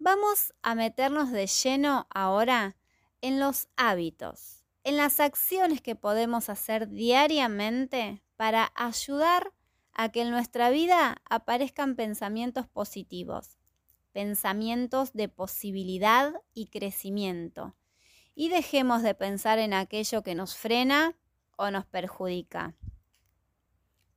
Vamos 0.00 0.54
a 0.62 0.76
meternos 0.76 1.32
de 1.32 1.48
lleno 1.48 2.06
ahora 2.10 2.76
en 3.20 3.40
los 3.40 3.68
hábitos, 3.76 4.62
en 4.84 4.96
las 4.96 5.18
acciones 5.18 5.82
que 5.82 5.96
podemos 5.96 6.48
hacer 6.48 6.88
diariamente 6.88 8.22
para 8.36 8.70
ayudar 8.76 9.52
a 9.92 10.10
que 10.10 10.22
en 10.22 10.30
nuestra 10.30 10.70
vida 10.70 11.20
aparezcan 11.28 11.96
pensamientos 11.96 12.68
positivos, 12.68 13.58
pensamientos 14.12 15.12
de 15.14 15.28
posibilidad 15.28 16.32
y 16.54 16.68
crecimiento. 16.68 17.74
Y 18.36 18.50
dejemos 18.50 19.02
de 19.02 19.16
pensar 19.16 19.58
en 19.58 19.74
aquello 19.74 20.22
que 20.22 20.36
nos 20.36 20.56
frena 20.56 21.16
o 21.56 21.72
nos 21.72 21.86
perjudica. 21.86 22.76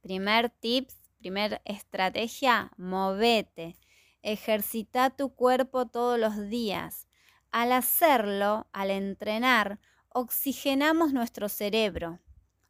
Primer 0.01 0.51
tips, 0.51 0.95
primer 1.17 1.59
estrategia, 1.65 2.71
movete 2.77 3.75
Ejercita 4.23 5.09
tu 5.09 5.33
cuerpo 5.33 5.87
todos 5.87 6.19
los 6.19 6.49
días. 6.49 7.07
Al 7.51 7.71
hacerlo, 7.71 8.67
al 8.71 8.91
entrenar, 8.91 9.79
oxigenamos 10.09 11.11
nuestro 11.11 11.49
cerebro. 11.49 12.19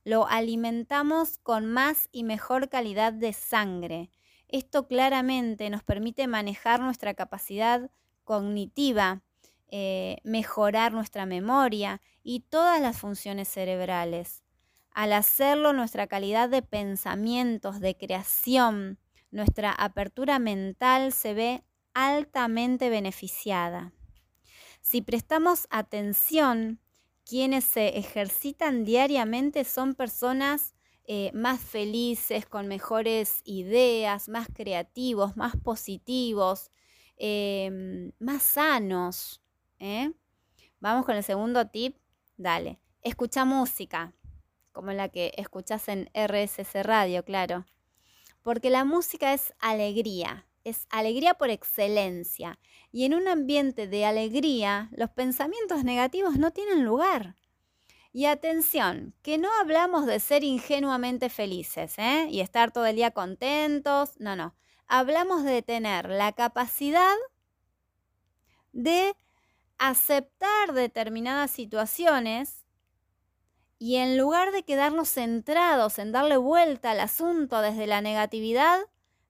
Lo 0.04 0.28
alimentamos 0.28 1.38
con 1.38 1.66
más 1.66 2.08
y 2.12 2.24
mejor 2.24 2.70
calidad 2.70 3.14
de 3.14 3.34
sangre. 3.34 4.10
Esto 4.48 4.88
claramente 4.88 5.70
nos 5.70 5.84
permite 5.84 6.28
manejar 6.28 6.80
nuestra 6.80 7.14
capacidad 7.14 7.92
cognitiva, 8.24 9.22
eh, 9.68 10.18
mejorar 10.24 10.94
nuestra 10.94 11.26
memoria 11.26 12.02
y 12.24 12.42
todas 12.42 12.82
las 12.82 12.98
funciones 12.98 13.48
cerebrales. 13.48 14.44
Al 14.92 15.14
hacerlo, 15.14 15.74
nuestra 15.74 16.08
calidad 16.08 16.50
de 16.50 16.62
pensamientos, 16.62 17.80
de 17.80 17.96
creación, 17.96 19.00
nuestra 19.32 19.72
apertura 19.72 20.40
mental 20.40 21.14
se 21.14 21.34
ve 21.34 21.64
altamente 21.94 22.90
beneficiada. 22.90 23.94
Si 24.82 25.02
prestamos 25.02 25.68
atención, 25.70 26.80
quienes 27.26 27.64
se 27.64 27.98
ejercitan 27.98 28.84
diariamente 28.84 29.64
son 29.64 29.96
personas 29.96 30.76
eh, 31.06 31.32
más 31.34 31.60
felices, 31.60 32.46
con 32.46 32.68
mejores 32.68 33.42
ideas, 33.44 34.30
más 34.30 34.48
creativos, 34.54 35.36
más 35.36 35.56
positivos, 35.58 36.72
em, 37.18 38.12
más 38.20 38.44
sanos. 38.44 39.42
¿eh? 39.80 40.12
Vamos 40.80 41.06
con 41.06 41.16
el 41.16 41.24
segundo 41.24 41.68
tip. 41.68 41.98
Dale. 42.38 42.80
Escucha 43.02 43.46
música, 43.46 44.14
como 44.72 44.92
la 44.92 45.10
que 45.10 45.34
escuchas 45.38 45.88
en 45.90 46.10
RSC 46.14 46.84
Radio, 46.84 47.24
claro 47.24 47.66
porque 48.44 48.70
la 48.70 48.86
música 48.86 49.34
es 49.34 49.54
alegría, 49.60 50.46
es 50.64 50.88
alegría 50.90 51.34
por 51.36 51.50
excelencia. 51.50 52.60
Y 52.92 53.06
en 53.06 53.14
un 53.14 53.28
ambiente 53.28 53.88
de 53.88 54.06
alegría, 54.06 54.90
los 54.92 55.10
pensamientos 55.10 55.84
negativos 55.84 56.38
no 56.38 56.52
tienen 56.52 56.84
lugar. 56.84 57.36
Y 58.14 58.26
atención, 58.26 59.14
que 59.22 59.38
no 59.38 59.50
hablamos 59.62 60.06
de 60.06 60.20
ser 60.20 60.44
ingenuamente 60.44 61.30
felices 61.30 61.98
¿eh? 61.98 62.28
y 62.30 62.42
estar 62.42 62.72
todo 62.72 62.86
el 62.86 62.98
día 62.98 63.12
contentos. 63.12 64.20
No, 64.20 64.36
no. 64.36 64.54
Hablamos 64.88 65.46
de 65.46 65.62
tener 65.62 66.10
la 66.10 66.34
capacidad 66.34 67.16
de 68.74 69.16
aceptar 69.78 70.74
determinadas 70.74 71.52
situaciones 71.52 72.61
y 73.82 73.96
en 73.96 74.16
lugar 74.16 74.52
de 74.52 74.62
quedarnos 74.62 75.10
centrados 75.10 75.98
en 75.98 76.12
darle 76.12 76.38
vuelta 76.38 76.92
al 76.92 77.00
asunto 77.00 77.62
desde 77.62 77.88
la 77.88 78.00
negatividad, 78.00 78.80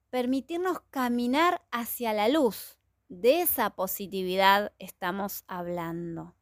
permitirnos 0.09 0.81
caminar 0.89 1.61
hacia 1.71 2.11
la 2.11 2.27
luz. 2.27 2.77
De 3.07 3.39
esa 3.39 3.69
positividad 3.69 4.73
estamos 4.77 5.45
hablando. 5.47 6.35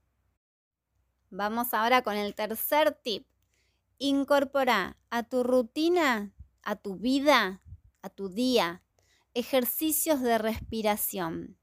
Vamos 1.29 1.75
ahora 1.75 2.01
con 2.01 2.17
el 2.17 2.33
tercer 2.33 2.93
tip. 2.93 3.27
Incorpora 3.99 4.97
a 5.11 5.21
tu 5.21 5.43
rutina, 5.43 6.33
a 6.63 6.77
tu 6.77 6.95
vida, 6.95 7.61
a 8.01 8.09
tu 8.09 8.29
día, 8.29 8.81
ejercicios 9.35 10.19
de 10.21 10.39
respiración, 10.39 11.59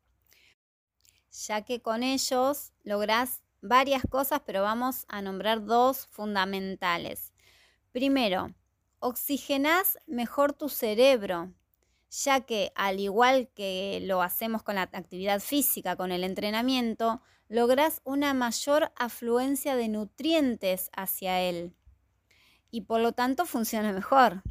ya 1.33 1.63
que 1.63 1.83
con 1.83 2.05
ellos 2.05 2.73
lográs 2.85 3.43
varias 3.69 4.03
cosas, 4.09 4.43
pero 4.45 4.63
vamos 4.63 5.05
a 5.09 5.23
nombrar 5.23 5.65
dos 5.65 6.07
fundamentales. 6.07 7.33
Primero, 7.93 8.55
oxigenás 8.99 9.99
mejor 10.07 10.53
tu 10.53 10.69
cerebro, 10.69 11.53
ya 12.11 12.41
que 12.41 12.73
al 12.75 13.01
igual 13.01 13.49
que 13.55 14.01
lo 14.03 14.23
hacemos 14.23 14.63
con 14.63 14.77
la 14.77 14.83
actividad 14.83 15.41
física, 15.41 15.97
con 15.97 16.13
el 16.13 16.25
entrenamiento, 16.25 17.21
logras 17.49 18.01
una 18.05 18.35
mayor 18.35 18.93
afluencia 18.97 19.77
de 19.77 19.89
nutrientes 19.89 20.91
hacia 20.97 21.41
él 21.41 21.75
y 22.71 22.83
por 22.83 23.01
lo 23.01 23.13
tanto 23.13 23.47
funciona 23.47 23.93
mejor. 23.93 24.43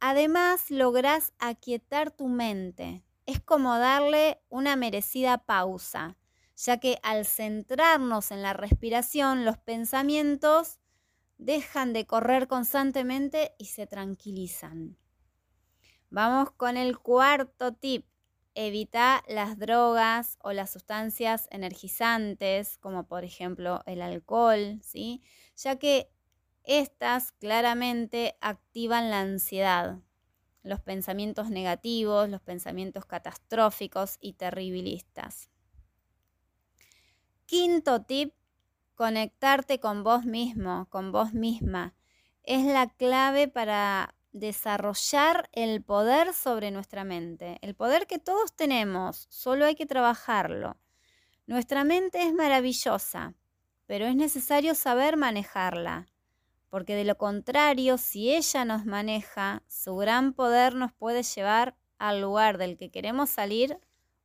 Además, 0.00 0.70
logras 0.70 1.32
aquietar 1.38 2.10
tu 2.10 2.28
mente. 2.28 3.04
Es 3.26 3.40
como 3.40 3.78
darle 3.78 4.40
una 4.48 4.74
merecida 4.74 5.38
pausa, 5.38 6.16
ya 6.62 6.78
que 6.78 6.98
al 7.02 7.24
centrarnos 7.24 8.30
en 8.30 8.42
la 8.42 8.52
respiración, 8.52 9.46
los 9.46 9.56
pensamientos 9.56 10.78
dejan 11.38 11.94
de 11.94 12.06
correr 12.06 12.48
constantemente 12.48 13.54
y 13.56 13.66
se 13.66 13.86
tranquilizan. 13.86 14.98
Vamos 16.10 16.50
con 16.50 16.76
el 16.76 16.98
cuarto 16.98 17.72
tip. 17.72 18.06
Evita 18.54 19.22
las 19.26 19.58
drogas 19.58 20.36
o 20.42 20.52
las 20.52 20.70
sustancias 20.70 21.48
energizantes, 21.50 22.76
como 22.78 23.06
por 23.06 23.24
ejemplo 23.24 23.82
el 23.86 24.02
alcohol, 24.02 24.80
¿sí? 24.82 25.22
ya 25.56 25.76
que 25.78 26.10
estas 26.64 27.32
claramente 27.32 28.36
activan 28.40 29.08
la 29.08 29.20
ansiedad, 29.20 30.00
los 30.62 30.80
pensamientos 30.80 31.48
negativos, 31.48 32.28
los 32.28 32.42
pensamientos 32.42 33.06
catastróficos 33.06 34.18
y 34.20 34.34
terribilistas. 34.34 35.48
Quinto 37.50 38.02
tip, 38.02 38.32
conectarte 38.94 39.80
con 39.80 40.04
vos 40.04 40.24
mismo, 40.24 40.86
con 40.88 41.10
vos 41.10 41.32
misma. 41.32 41.96
Es 42.44 42.64
la 42.64 42.86
clave 42.86 43.48
para 43.48 44.14
desarrollar 44.30 45.50
el 45.50 45.82
poder 45.82 46.32
sobre 46.32 46.70
nuestra 46.70 47.02
mente, 47.02 47.58
el 47.62 47.74
poder 47.74 48.06
que 48.06 48.20
todos 48.20 48.54
tenemos, 48.54 49.26
solo 49.30 49.64
hay 49.64 49.74
que 49.74 49.84
trabajarlo. 49.84 50.76
Nuestra 51.48 51.82
mente 51.82 52.22
es 52.22 52.32
maravillosa, 52.32 53.34
pero 53.86 54.06
es 54.06 54.14
necesario 54.14 54.76
saber 54.76 55.16
manejarla, 55.16 56.06
porque 56.68 56.94
de 56.94 57.04
lo 57.04 57.18
contrario, 57.18 57.98
si 57.98 58.32
ella 58.32 58.64
nos 58.64 58.86
maneja, 58.86 59.64
su 59.66 59.96
gran 59.96 60.34
poder 60.34 60.76
nos 60.76 60.92
puede 60.92 61.24
llevar 61.24 61.76
al 61.98 62.20
lugar 62.20 62.58
del 62.58 62.76
que 62.76 62.92
queremos 62.92 63.28
salir 63.28 63.80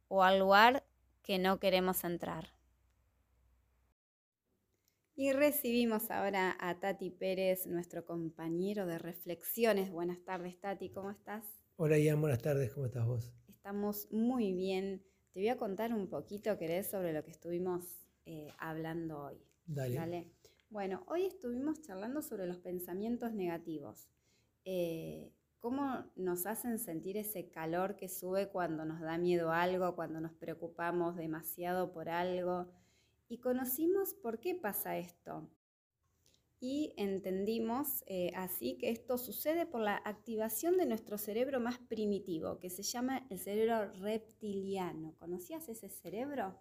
o 0.10 0.22
al 0.22 0.38
lugar 0.38 0.86
que 1.24 1.40
no 1.40 1.58
queremos 1.60 2.04
entrar. 2.04 2.55
Y 5.18 5.32
recibimos 5.32 6.12
ahora 6.12 6.58
a 6.60 6.78
Tati 6.82 7.10
Pérez, 7.10 7.68
nuestro 7.68 8.06
compañero 8.06 8.86
de 8.86 8.98
reflexiones. 8.98 9.90
Buenas 9.90 10.22
tardes, 10.26 10.60
Tati, 10.60 10.90
¿cómo 10.90 11.10
estás? 11.10 11.46
Hola, 11.78 11.98
Ian, 11.98 12.20
buenas 12.20 12.42
tardes, 12.42 12.74
¿cómo 12.74 12.88
estás 12.88 13.08
vos? 13.08 13.34
Estamos 13.48 14.12
muy 14.12 14.52
bien. 14.52 15.06
Te 15.32 15.40
voy 15.40 15.48
a 15.48 15.56
contar 15.56 15.94
un 15.94 16.10
poquito, 16.10 16.58
querés, 16.58 16.92
sobre 16.92 17.14
lo 17.14 17.24
que 17.24 17.32
estuvimos 17.32 17.86
eh, 18.26 18.50
hablando 18.58 19.24
hoy. 19.24 19.42
Dale. 19.66 20.34
Bueno, 20.70 21.06
hoy 21.08 21.26
estuvimos 21.26 21.82
charlando 21.82 22.22
sobre 22.22 22.46
los 22.46 22.58
pensamientos 22.58 23.32
negativos. 23.32 24.10
Eh, 24.66 25.32
¿Cómo 25.60 26.12
nos 26.18 26.46
hacen 26.46 26.78
sentir 26.78 27.16
ese 27.16 27.50
calor 27.50 27.96
que 27.96 28.10
sube 28.10 28.50
cuando 28.50 28.84
nos 28.84 29.00
da 29.00 29.18
miedo 29.18 29.54
algo, 29.54 29.96
cuando 29.96 30.20
nos 30.20 30.34
preocupamos 30.34 31.16
demasiado 31.16 31.94
por 31.94 32.10
algo? 32.10 32.68
Y 33.28 33.40
conocimos 33.40 34.14
por 34.14 34.40
qué 34.40 34.56
pasa 34.56 34.98
esto. 34.98 35.50
Y 36.60 36.94
entendimos 36.98 38.04
eh, 38.08 38.32
así 38.36 38.78
que 38.78 38.90
esto 38.90 39.18
sucede 39.18 39.66
por 39.66 39.82
la 39.82 40.02
activación 40.06 40.78
de 40.78 40.86
nuestro 40.86 41.18
cerebro 41.18 41.60
más 41.60 41.78
primitivo, 41.80 42.60
que 42.60 42.70
se 42.70 42.82
llama 42.82 43.26
el 43.30 43.40
cerebro 43.40 43.92
reptiliano. 44.00 45.16
¿Conocías 45.20 45.68
ese 45.70 45.90
cerebro? 45.90 46.58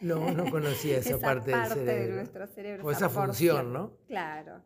No, 0.00 0.30
no 0.32 0.50
conocía 0.50 0.98
esa, 0.98 1.18
parte, 1.18 1.50
del 1.50 1.66
cerebro. 1.66 1.92
de 1.92 2.12
nuestro 2.12 2.46
cerebro. 2.46 2.86
O 2.86 2.90
esa, 2.90 3.08
función, 3.08 3.72
¿no? 3.72 3.96
Claro. 4.06 4.62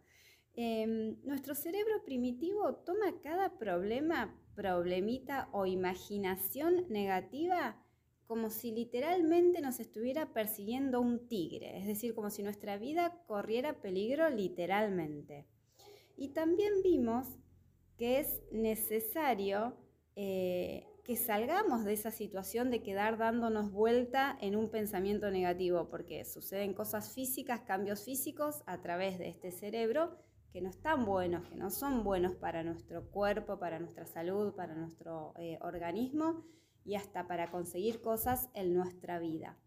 Em, 0.55 1.17
nuestro 1.25 1.55
cerebro 1.55 2.05
primitivo 2.05 2.75
toma 2.75 3.21
cada 3.23 3.57
problema, 3.59 4.37
problemita 4.55 5.49
o 5.53 5.65
imaginación 5.65 6.87
negativa 6.91 7.83
como 8.27 8.51
si 8.51 8.73
literalmente 8.73 9.61
nos 9.61 9.81
estuviera 9.81 10.33
persiguiendo 10.33 11.01
un 11.01 11.29
tigre, 11.29 11.79
es 11.79 11.87
decir, 11.87 12.15
como 12.15 12.31
si 12.31 12.43
nuestra 12.43 12.79
vida 12.79 13.23
corriera 13.27 13.81
peligro 13.81 14.31
literalmente. 14.31 15.47
Y 16.17 16.29
también 16.29 16.73
vimos 16.83 17.39
que 17.97 18.21
es 18.21 18.43
necesario 18.51 19.77
eh, 20.17 20.87
que 21.05 21.17
salgamos 21.17 21.85
de 21.85 21.93
esa 21.93 22.11
situación 22.11 22.71
de 22.71 22.83
quedar 22.83 23.19
dándonos 23.19 23.73
vuelta 23.73 24.39
en 24.41 24.57
un 24.57 24.71
pensamiento 24.71 25.31
negativo, 25.31 25.89
porque 25.89 26.25
suceden 26.25 26.75
cosas 26.75 27.13
físicas, 27.13 27.61
cambios 27.63 28.05
físicos 28.05 28.63
a 28.67 28.81
través 28.81 29.19
de 29.19 29.29
este 29.29 29.51
cerebro 29.51 30.17
que 30.53 30.61
no 30.61 30.69
están 30.69 31.05
buenos, 31.05 31.49
que 31.49 31.57
no 31.57 31.71
son 31.71 32.05
buenos 32.05 32.37
para 32.37 32.63
nuestro 32.63 33.11
cuerpo, 33.11 33.59
para 33.59 33.81
nuestra 33.81 34.07
salud, 34.07 34.55
para 34.55 34.75
nuestro 34.75 35.33
eh, 35.39 35.59
organismo 35.63 36.45
y 36.85 36.95
hasta 36.95 37.27
para 37.27 37.51
conseguir 37.51 38.01
cosas 38.01 38.49
en 38.55 38.75
nuestra 38.75 39.19
vida. 39.19 39.59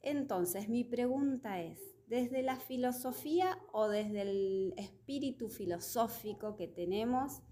Entonces, 0.00 0.68
mi 0.68 0.84
pregunta 0.84 1.60
es, 1.60 1.80
desde 2.06 2.42
la 2.42 2.56
filosofía 2.56 3.58
o 3.72 3.88
desde 3.88 4.22
el 4.22 4.74
espíritu 4.76 5.48
filosófico 5.48 6.56
que 6.56 6.68
tenemos, 6.68 7.42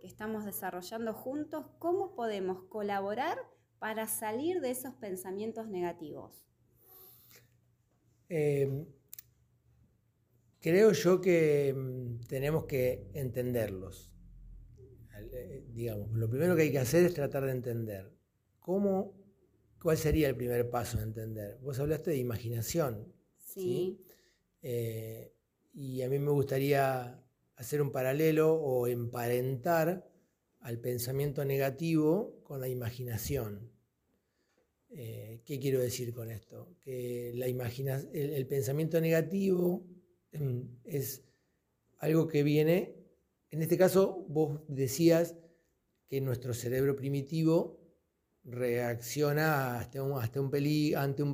que 0.00 0.06
estamos 0.06 0.44
desarrollando 0.44 1.12
juntos, 1.12 1.66
¿cómo 1.78 2.14
podemos 2.14 2.62
colaborar 2.64 3.38
para 3.78 4.06
salir 4.06 4.60
de 4.60 4.70
esos 4.70 4.94
pensamientos 4.94 5.68
negativos? 5.68 6.46
Em, 8.28 8.86
creo 10.60 10.92
yo 10.92 11.20
que 11.20 11.74
mm, 11.76 12.26
tenemos 12.26 12.64
que 12.64 13.10
entenderlos. 13.14 14.12
Eh, 15.32 15.66
digamos, 15.72 16.10
lo 16.12 16.30
primero 16.30 16.56
que 16.56 16.62
hay 16.62 16.72
que 16.72 16.78
hacer 16.78 17.04
es 17.04 17.14
tratar 17.14 17.44
de 17.44 17.52
entender 17.52 18.15
¿Cómo, 18.66 19.14
¿Cuál 19.80 19.96
sería 19.96 20.28
el 20.28 20.34
primer 20.34 20.68
paso 20.68 20.98
a 20.98 21.02
entender? 21.02 21.56
Vos 21.62 21.78
hablaste 21.78 22.10
de 22.10 22.16
imaginación. 22.16 23.12
Sí. 23.36 24.04
Eh, 24.60 25.32
y 25.72 26.02
a 26.02 26.08
mí 26.08 26.18
me 26.18 26.32
gustaría 26.32 27.22
hacer 27.54 27.80
un 27.80 27.92
paralelo 27.92 28.54
o 28.54 28.88
emparentar 28.88 30.10
al 30.58 30.80
pensamiento 30.80 31.44
negativo 31.44 32.40
con 32.42 32.60
la 32.60 32.66
imaginación. 32.66 33.70
Eh, 34.90 35.42
¿Qué 35.44 35.60
quiero 35.60 35.78
decir 35.78 36.12
con 36.12 36.32
esto? 36.32 36.74
Que 36.80 37.30
la 37.36 37.46
el, 37.46 38.46
pensamiento 38.48 39.00
negativo 39.00 39.86
mm, 40.32 40.60
es 40.82 41.22
algo 41.98 42.26
que 42.26 42.42
viene, 42.42 42.96
en 43.52 43.62
este 43.62 43.78
caso 43.78 44.26
vos 44.28 44.60
decías 44.66 45.36
que 46.08 46.20
nuestro 46.20 46.52
cerebro 46.52 46.96
primitivo 46.96 47.85
reacciona 48.46 49.78
hasta 49.78 50.02
un, 50.02 50.20
ante 50.20 50.38
un 50.40 50.50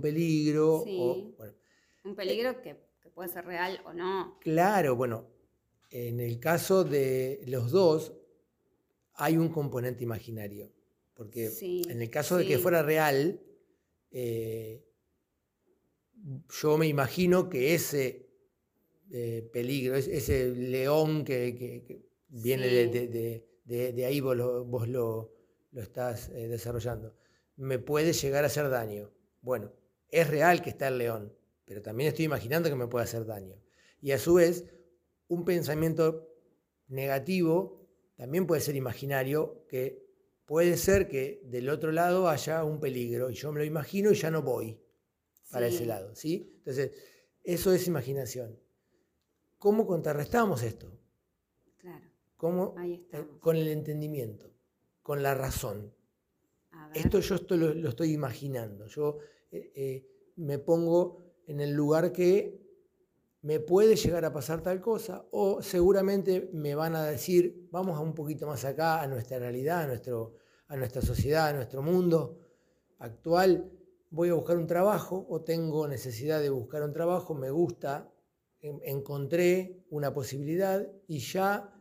peligro. 0.00 0.82
un 2.04 2.14
peligro 2.16 2.60
que, 2.62 2.76
puede 3.14 3.28
ser 3.28 3.44
real 3.44 3.80
o 3.84 3.92
no. 3.92 4.38
Claro, 4.40 4.96
bueno, 4.96 5.28
en 5.90 6.20
el 6.20 6.40
caso 6.40 6.82
de 6.84 7.42
los 7.46 7.70
dos 7.70 8.14
hay 9.14 9.36
un 9.36 9.50
componente 9.50 10.02
imaginario. 10.02 10.72
Porque 11.14 11.50
Sí, 11.50 11.82
en 11.88 12.00
el 12.00 12.08
caso 12.10 12.38
de 12.38 12.46
que 12.46 12.58
fuera 12.58 12.82
real, 12.82 13.40
eh, 14.10 14.82
yo 16.62 16.78
me 16.78 16.86
imagino 16.86 17.48
que 17.48 17.74
ese 17.74 18.28
eh, 19.14 19.46
peligro, 19.52 19.94
es- 19.94 20.08
ese 20.08 20.48
león 20.54 21.22
que, 21.22 21.54
que- 21.54 21.84
que 21.84 22.02
viene 22.28 22.66
de, 22.66 22.84
Sí. 22.86 22.90
de- 22.98 23.08
de- 23.08 23.46
de- 23.66 23.92
de 23.92 24.06
ahí, 24.06 24.20
vos 24.20 24.34
lo, 24.34 24.64
vos 24.64 24.88
lo- 24.88 25.34
lo 25.72 25.82
estás 25.82 26.28
eh, 26.30 26.48
desarrollando, 26.48 27.14
me 27.56 27.78
puede 27.78 28.12
llegar 28.12 28.44
a 28.44 28.46
hacer 28.46 28.68
daño. 28.70 29.10
Bueno, 29.40 29.72
es 30.08 30.28
real 30.28 30.62
que 30.62 30.70
está 30.70 30.88
el 30.88 30.98
león, 30.98 31.34
pero 31.64 31.82
también 31.82 32.08
estoy 32.08 32.24
imaginando 32.26 32.68
que 32.68 32.76
me 32.76 32.86
puede 32.86 33.04
hacer 33.04 33.26
daño. 33.26 33.56
Y 34.00 34.12
a 34.12 34.18
su 34.18 34.34
vez, 34.34 34.64
un 35.28 35.44
pensamiento 35.44 36.28
negativo 36.88 37.86
también 38.16 38.46
puede 38.46 38.60
ser 38.60 38.76
imaginario, 38.76 39.64
que 39.68 40.06
puede 40.44 40.76
ser 40.76 41.08
que 41.08 41.40
del 41.44 41.68
otro 41.70 41.92
lado 41.92 42.28
haya 42.28 42.62
un 42.64 42.78
peligro 42.78 43.30
y 43.30 43.34
yo 43.34 43.50
me 43.52 43.60
lo 43.60 43.64
imagino 43.64 44.10
y 44.12 44.14
ya 44.14 44.30
no 44.30 44.42
voy 44.42 44.78
para 45.50 45.68
Sí. 45.68 45.76
ese 45.76 45.86
lado, 45.86 46.14
¿sí? 46.14 46.52
Entonces, 46.58 46.92
eso 47.42 47.72
es 47.72 47.86
imaginación. 47.86 48.58
¿Cómo 49.58 49.86
contrarrestamos 49.86 50.62
esto? 50.62 50.92
Claro, 51.78 52.04
¿Cómo? 52.36 52.74
ahí 52.76 53.06
con 53.40 53.56
el 53.56 53.68
entendimiento, 53.68 54.51
con 55.02 55.22
la 55.22 55.34
razón. 55.34 55.94
Esto 56.94 57.20
yo 57.20 57.34
esto 57.36 57.56
lo, 57.56 57.74
lo 57.74 57.88
estoy 57.90 58.12
imaginando. 58.12 58.86
Yo 58.86 59.18
eh, 59.50 59.72
eh, 59.74 60.06
me 60.36 60.58
pongo 60.58 61.18
en 61.46 61.60
el 61.60 61.72
lugar 61.72 62.12
que 62.12 62.60
me 63.42 63.58
puede 63.60 63.96
llegar 63.96 64.24
a 64.24 64.32
pasar 64.32 64.62
tal 64.62 64.80
cosa 64.80 65.26
o 65.32 65.62
seguramente 65.62 66.50
me 66.52 66.74
van 66.74 66.94
a 66.94 67.04
decir, 67.04 67.68
vamos 67.70 67.98
a 67.98 68.00
un 68.02 68.14
poquito 68.14 68.46
más 68.46 68.64
acá, 68.64 69.02
a 69.02 69.06
nuestra 69.08 69.38
realidad, 69.38 69.82
a, 69.82 69.86
nuestro, 69.88 70.34
a 70.68 70.76
nuestra 70.76 71.02
sociedad, 71.02 71.48
a 71.48 71.52
nuestro 71.52 71.82
mundo 71.82 72.38
actual. 72.98 73.70
Voy 74.10 74.28
a 74.28 74.34
buscar 74.34 74.58
un 74.58 74.66
trabajo 74.66 75.26
o 75.28 75.42
tengo 75.42 75.88
necesidad 75.88 76.40
de 76.40 76.50
buscar 76.50 76.82
un 76.82 76.92
trabajo, 76.92 77.34
me 77.34 77.50
gusta, 77.50 78.12
en- 78.60 78.80
encontré 78.84 79.84
una 79.90 80.14
posibilidad 80.14 80.86
y 81.08 81.18
ya 81.18 81.74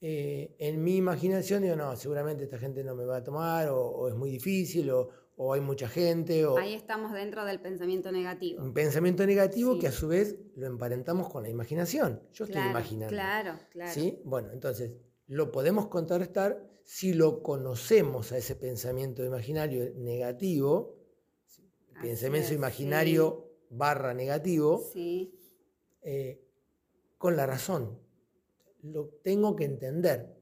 eh, 0.00 0.54
en 0.58 0.82
mi 0.82 0.96
imaginación 0.96 1.62
digo, 1.62 1.76
no, 1.76 1.94
seguramente 1.96 2.44
esta 2.44 2.58
gente 2.58 2.82
no 2.84 2.94
me 2.94 3.04
va 3.04 3.18
a 3.18 3.24
tomar, 3.24 3.68
o, 3.68 3.80
o 3.80 4.08
es 4.08 4.14
muy 4.14 4.30
difícil, 4.30 4.90
o, 4.90 5.08
o 5.36 5.52
hay 5.54 5.60
mucha 5.60 5.88
gente, 5.88 6.44
o 6.46 6.56
Ahí 6.58 6.74
estamos 6.74 7.12
dentro 7.12 7.44
del 7.44 7.60
pensamiento 7.60 8.10
negativo. 8.12 8.62
un 8.62 8.72
pensamiento 8.74 9.24
negativo 9.26 9.74
Sí. 9.74 9.78
que 9.80 9.88
a 9.88 9.92
su 9.92 10.08
vez 10.08 10.36
lo 10.56 10.66
emparentamos 10.66 11.28
con 11.30 11.42
la 11.42 11.48
imaginación. 11.48 12.22
Yo 12.32 12.44
estoy 12.44 12.60
imaginando. 12.62 13.12
Claro, 13.12 13.58
claro. 13.70 13.90
¿sí? 13.92 14.20
Bueno, 14.24 14.50
entonces 14.52 14.92
lo 15.26 15.50
podemos 15.52 15.86
contrarrestar 15.88 16.68
si 16.84 17.12
lo 17.14 17.42
conocemos 17.42 18.32
a 18.32 18.36
ese 18.38 18.54
pensamiento 18.56 19.24
imaginario 19.24 19.92
negativo, 19.96 20.96
Así 21.46 21.62
pensamiento 22.08 22.48
es, 22.48 22.54
imaginario 22.54 23.46
barra 23.70 24.12
negativo, 24.14 24.82
Sí, 24.92 25.38
eh, 26.02 26.42
con 27.18 27.36
la 27.36 27.46
razón. 27.46 27.98
Lo 28.82 29.08
tengo 29.22 29.56
que 29.56 29.64
entender, 29.64 30.36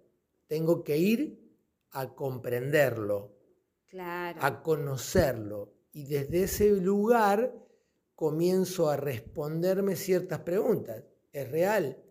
tengo 0.47 0.85
que 0.85 0.97
ir 0.97 1.39
a 1.91 2.15
comprenderlo, 2.15 3.37
claro. 3.89 4.39
a 4.43 4.63
conocerlo. 4.63 5.75
Y 5.93 6.07
desde 6.07 6.45
ese 6.45 6.71
lugar 6.81 7.55
comienzo 8.15 8.91
a 8.91 8.97
responderme 8.97 9.97
ciertas 9.97 10.41
preguntas. 10.41 11.05
¿Es 11.33 11.51
real? 11.51 12.03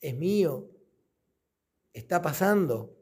¿Es 0.00 0.14
mío? 0.14 0.70
¿Está 1.92 2.20
pasando? 2.22 2.94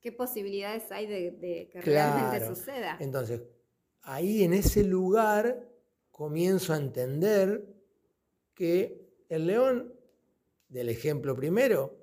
¿Qué 0.00 0.10
posibilidades 0.12 0.90
hay 0.90 1.06
de, 1.06 1.30
de 1.30 1.68
que 1.72 1.78
Claro. 1.80 2.18
realmente 2.18 2.46
suceda? 2.54 2.96
Entonces, 3.00 3.42
ahí 4.02 4.42
en 4.42 4.52
ese 4.52 4.82
lugar 4.82 5.68
comienzo 6.10 6.72
a 6.72 6.76
entender 6.76 7.64
que 8.54 9.24
el 9.28 9.46
león, 9.46 9.94
del 10.72 10.88
ejemplo 10.88 11.36
primero, 11.36 11.98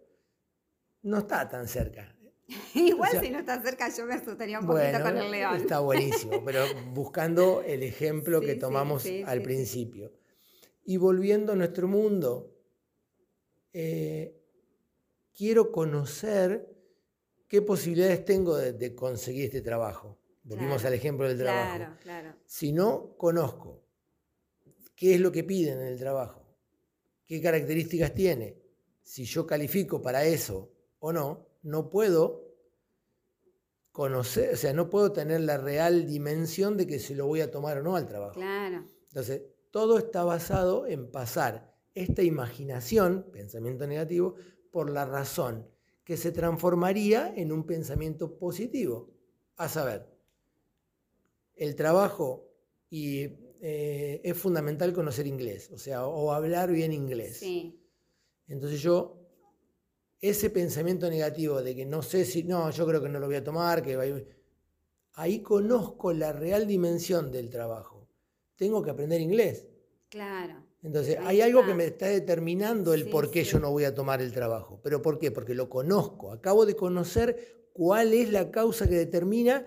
no 1.01 1.17
está 1.19 1.47
tan 1.49 1.67
cerca. 1.67 2.15
Igual 2.75 3.09
o 3.09 3.11
sea, 3.11 3.21
si 3.21 3.29
no 3.29 3.39
está 3.39 3.61
cerca 3.61 3.89
yo 3.95 4.05
me 4.05 4.13
asustaría 4.15 4.59
un 4.59 4.67
poquito 4.67 5.01
con 5.01 5.17
el 5.17 5.31
león. 5.31 5.55
está 5.55 5.79
buenísimo, 5.79 6.41
pero 6.45 6.63
buscando 6.93 7.61
el 7.63 7.83
ejemplo 7.83 8.39
Sí, 8.39 8.45
que 8.45 8.55
tomamos 8.55 9.03
sí, 9.03 9.23
al 9.25 9.39
sí, 9.39 9.43
principio. 9.43 10.13
Y 10.85 10.97
volviendo 10.97 11.53
a 11.53 11.55
nuestro 11.55 11.87
mundo, 11.87 12.55
eh, 13.73 14.35
quiero 15.35 15.71
conocer 15.71 16.67
qué 17.47 17.61
posibilidades 17.61 18.25
tengo 18.25 18.55
de, 18.57 18.73
de 18.73 18.95
conseguir 18.95 19.45
este 19.45 19.61
trabajo. 19.61 20.17
Volvimos 20.43 20.81
Claro, 20.81 20.87
al 20.87 20.93
ejemplo 20.93 21.27
del 21.27 21.37
trabajo. 21.37 21.75
Claro, 21.77 21.97
claro. 22.01 22.35
Si 22.45 22.71
no 22.71 23.15
conozco 23.17 23.83
qué 24.95 25.15
es 25.15 25.21
lo 25.21 25.31
que 25.31 25.43
piden 25.43 25.79
en 25.81 25.87
el 25.87 25.99
trabajo, 25.99 26.43
qué 27.27 27.39
características 27.41 28.13
tiene, 28.15 28.58
si 29.09 29.25
yo 29.25 29.47
califico 29.47 30.03
para 30.03 30.23
eso 30.23 30.71
o 30.99 31.11
no, 31.11 31.47
no 31.63 31.89
puedo 31.89 32.45
conocer, 33.91 34.53
o 34.53 34.55
sea, 34.55 34.71
no 34.71 34.87
puedo 34.91 35.11
tener 35.11 35.41
la 35.41 35.57
real 35.57 36.05
dimensión 36.05 36.77
de 36.77 36.85
que 36.85 36.99
si 36.99 37.15
lo 37.15 37.25
voy 37.25 37.41
a 37.41 37.49
tomar 37.49 37.79
o 37.79 37.81
no 37.81 37.95
al 37.95 38.05
trabajo. 38.05 38.35
Claro. 38.35 38.85
Entonces, 39.07 39.41
todo 39.71 39.97
está 39.97 40.23
basado 40.23 40.85
en 40.85 41.09
pasar 41.09 41.75
esta 41.95 42.21
imaginación, 42.21 43.25
pensamiento 43.33 43.87
negativo, 43.87 44.35
por 44.69 44.91
la 44.91 45.05
razón, 45.05 45.67
que 46.03 46.15
se 46.15 46.31
transformaría 46.31 47.33
en 47.35 47.51
un 47.51 47.65
pensamiento 47.65 48.37
positivo. 48.37 49.09
A 49.57 49.69
saber, 49.69 50.07
el 51.55 51.75
trabajo 51.75 52.47
y 52.91 53.23
eh, 53.59 54.21
es 54.23 54.37
fundamental 54.37 54.93
conocer 54.93 55.25
inglés, 55.25 55.71
o 55.73 55.79
sea, 55.79 56.05
o 56.05 56.31
hablar 56.31 56.71
bien 56.71 56.93
inglés. 56.93 57.39
Sí. 57.39 57.78
Entonces 58.49 58.81
yo, 58.81 59.15
ese 60.19 60.49
pensamiento 60.49 61.09
negativo 61.09 61.61
de 61.61 61.75
que 61.75 61.85
no 61.85 62.01
sé 62.01 62.25
si, 62.25 62.43
no, 62.43 62.69
yo 62.71 62.85
creo 62.85 63.01
que 63.01 63.09
no 63.09 63.19
lo 63.19 63.27
voy 63.27 63.37
a 63.37 63.43
tomar, 63.43 63.81
que 63.81 63.95
va 63.95 64.03
a- 64.03 64.21
ahí 65.13 65.41
conozco 65.41 66.11
la 66.11 66.33
real 66.33 66.67
dimensión 66.67 67.31
del 67.31 67.49
trabajo. 67.49 68.07
Tengo 68.57 68.81
que 68.83 68.89
aprender 68.91 69.21
inglés. 69.21 69.67
Claro. 70.09 70.65
Entonces, 70.81 71.17
Ahí 71.19 71.41
hay 71.41 71.41
algo 71.41 71.65
que 71.65 71.73
me 71.73 71.85
está 71.85 72.07
determinando 72.07 72.93
el 72.93 73.03
Sí, 73.05 73.09
por 73.09 73.29
qué 73.31 73.43
sí. 73.45 73.51
yo 73.51 73.59
no 73.59 73.71
voy 73.71 73.83
a 73.83 73.93
tomar 73.93 74.21
el 74.21 74.31
trabajo. 74.33 74.79
¿Pero 74.81 75.01
por 75.01 75.19
qué? 75.19 75.29
Porque 75.31 75.53
lo 75.53 75.69
conozco. 75.69 76.31
Acabo 76.31 76.65
de 76.65 76.75
conocer 76.75 77.69
cuál 77.73 78.13
es 78.13 78.31
la 78.31 78.49
causa 78.49 78.87
que 78.87 78.95
determina 78.95 79.65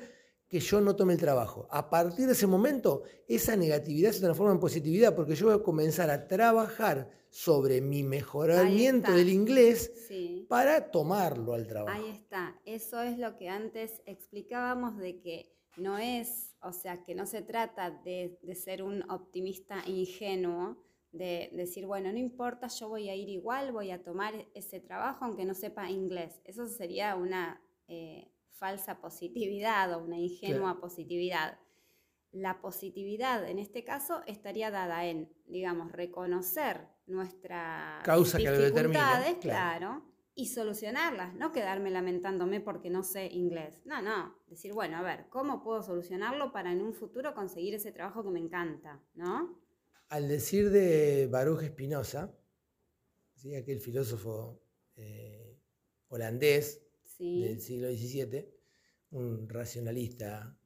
que 0.53 0.61
yo 0.61 0.83
no 0.83 0.95
tome 0.95 1.15
el 1.15 1.19
trabajo. 1.19 1.67
A 1.71 1.89
partir 1.89 2.27
de 2.27 2.33
ese 2.35 2.47
momento, 2.47 3.05
esa 3.27 3.57
negatividad 3.57 4.13
se 4.13 4.21
transforma 4.21 4.53
en 4.53 4.61
positividad 4.61 5.17
porque 5.17 5.35
yo 5.35 5.47
voy 5.47 5.55
a 5.55 5.63
comenzar 5.63 6.11
a 6.11 6.29
trabajar 6.29 7.09
sobre 7.31 7.81
mi 7.81 8.03
mejoramiento 8.03 9.13
del 9.13 9.31
inglés 9.31 9.91
Sí. 10.07 10.45
para 10.51 10.91
tomarlo 10.91 11.55
al 11.55 11.67
trabajo. 11.67 11.99
Ahí 11.99 12.11
está. 12.11 12.61
Eso 12.67 13.01
es 13.01 13.17
lo 13.19 13.39
que 13.39 13.49
antes 13.49 14.03
explicábamos 14.05 14.99
de 14.99 15.21
que 15.21 15.57
no 15.79 15.97
es, 15.97 16.55
o 16.61 16.75
sea, 16.75 17.03
que 17.03 17.15
no 17.15 17.25
se 17.25 17.41
trata 17.41 17.91
de, 17.91 18.39
de 18.43 18.55
ser 18.55 18.83
un 18.83 19.11
optimista 19.11 19.83
ingenuo, 19.87 20.77
de 21.13 21.49
decir, 21.55 21.87
bueno, 21.87 22.13
no 22.13 22.19
importa, 22.19 22.69
yo 22.69 22.91
voy 22.91 23.09
a 23.09 23.15
ir 23.17 23.31
igual, 23.31 23.73
voy 23.73 23.91
a 23.91 24.03
tomar 24.03 24.35
ese 24.53 24.81
trabajo 24.81 25.25
aunque 25.25 25.47
no 25.47 25.55
sepa 25.55 25.91
inglés. 25.91 26.43
Eso 26.45 26.67
sería 26.69 27.17
una 27.17 27.59
eh, 27.89 28.32
falsa 28.53 29.01
positividad 29.01 29.93
o 29.95 30.05
una 30.05 30.19
ingenua 30.19 30.81
positividad. 30.81 31.59
La 32.31 32.61
positividad 32.61 33.49
en 33.49 33.59
este 33.59 33.85
caso 33.85 34.23
estaría 34.27 34.71
dada 34.71 35.07
en, 35.07 35.33
digamos, 35.47 35.93
reconocer 35.93 36.89
nuestras 37.07 38.03
Causa 38.05 38.39
que 38.39 38.45
lo 38.45 38.59
determina, 38.59 39.19
dificultades, 39.19 39.37
claro. 39.39 39.79
claro, 39.79 40.13
y 40.35 40.47
solucionarlas, 40.47 41.35
no 41.35 41.53
quedarme 41.53 41.91
lamentándome 41.91 42.61
porque 42.61 42.89
no 42.89 43.03
sé 43.03 43.27
inglés. 43.27 43.81
No, 43.85 44.01
no, 44.01 44.35
decir, 44.49 44.73
bueno, 44.73 44.97
a 44.97 45.03
ver, 45.03 45.27
¿cómo 45.29 45.63
puedo 45.63 45.83
solucionarlo 45.83 46.53
para 46.53 46.73
en 46.73 46.81
un 46.81 46.95
futuro 46.95 47.35
conseguir 47.35 47.75
ese 47.75 47.93
trabajo 47.93 48.25
que 48.25 48.31
me 48.31 48.41
encanta, 48.41 49.03
¿no? 49.15 49.61
Al 50.09 50.29
decir 50.29 50.71
de 50.71 51.27
Baruch 51.31 51.65
Spinoza, 51.65 52.35
¿sí? 53.35 53.55
aquel 53.55 53.81
filósofo 53.81 54.63
eh, 54.97 55.59
holandés 56.09 56.82
Sí, 57.23 57.41
del 57.41 57.61
siglo 57.61 57.89
XVII, 57.89 58.53
un 59.13 59.49
racionalista, 59.49 60.59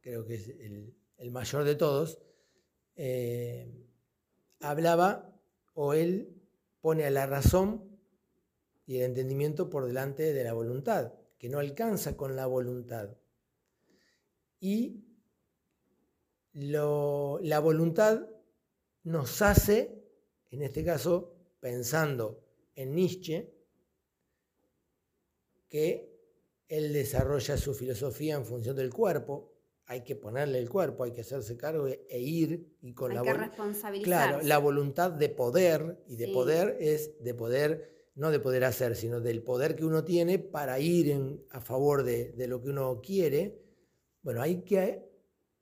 creo 0.00 0.24
que 0.24 0.36
es 0.36 0.48
el, 0.48 0.96
el 1.18 1.30
mayor 1.30 1.64
de 1.64 1.74
todos, 1.74 2.18
eh, 2.96 3.70
hablaba 4.60 5.38
o 5.74 5.92
él 5.92 6.34
pone 6.80 7.04
a 7.04 7.10
la 7.10 7.26
razón 7.26 7.98
y 8.86 8.96
el 8.96 9.02
entendimiento 9.02 9.68
por 9.68 9.84
delante 9.84 10.32
de 10.32 10.44
la 10.44 10.54
voluntad, 10.54 11.12
que 11.36 11.50
no 11.50 11.58
alcanza 11.58 12.16
con 12.16 12.36
la 12.36 12.46
voluntad. 12.46 13.18
Y 14.60 15.04
lo- 16.54 17.38
la 17.42 17.58
voluntad 17.60 18.26
nos 19.02 19.42
hace, 19.42 20.08
en 20.50 20.62
este 20.62 20.82
caso, 20.86 21.34
pensando 21.60 22.42
en 22.74 22.94
Nietzsche, 22.94 23.57
que 25.68 26.16
él 26.68 26.92
desarrolla 26.92 27.56
su 27.56 27.74
filosofía 27.74 28.34
en 28.36 28.44
función 28.44 28.76
del 28.76 28.92
cuerpo, 28.92 29.54
hay 29.86 30.02
que 30.04 30.16
ponerle 30.16 30.58
el 30.58 30.68
cuerpo, 30.68 31.04
hay 31.04 31.12
que 31.12 31.22
hacerse 31.22 31.56
cargo 31.56 31.86
e, 31.88 32.06
e 32.10 32.20
ir 32.20 32.76
y 32.82 32.92
con 32.94 33.14
la 33.14 33.22
voluntad. 33.22 33.64
Claro, 34.02 34.40
la 34.42 34.58
voluntad 34.58 35.10
de 35.12 35.28
poder, 35.30 36.02
y 36.06 36.16
de 36.16 36.28
poder 36.28 36.76
es 36.80 37.22
de 37.22 37.34
poder, 37.34 38.10
no 38.14 38.30
de 38.30 38.40
poder 38.40 38.64
hacer, 38.64 38.96
sino 38.96 39.20
del 39.20 39.42
poder 39.42 39.76
que 39.76 39.84
uno 39.86 40.04
tiene 40.04 40.38
para 40.38 40.78
ir 40.80 41.10
en, 41.10 41.44
a 41.50 41.60
favor 41.60 42.02
de, 42.04 42.32
de 42.32 42.46
lo 42.48 42.62
que 42.62 42.70
uno 42.70 43.00
quiere. 43.02 43.62
Bueno, 44.22 44.42
hay 44.42 44.62
que, 44.62 45.08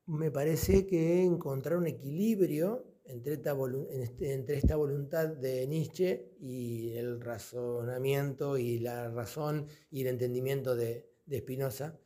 me 0.07 0.31
parece 0.33 0.87
que 0.87 1.23
encontrar 1.23 1.79
un 1.79 1.87
equilibrio 1.87 2.86
entre 3.09 3.35
esta, 3.35 3.57
este, 3.91 4.33
entre 4.33 4.57
esta 4.57 4.77
voluntad 4.77 5.29
de 5.29 5.67
Nietzsche 5.67 6.33
y 6.41 6.93
el 6.97 7.21
razonamiento 7.21 8.59
y 8.59 8.79
la 8.79 9.09
razón 9.09 9.67
y 9.91 10.03
el 10.03 10.09
entendimiento 10.09 10.75
de, 10.77 11.09
de 11.27 11.39
Spinoza. 11.39 11.99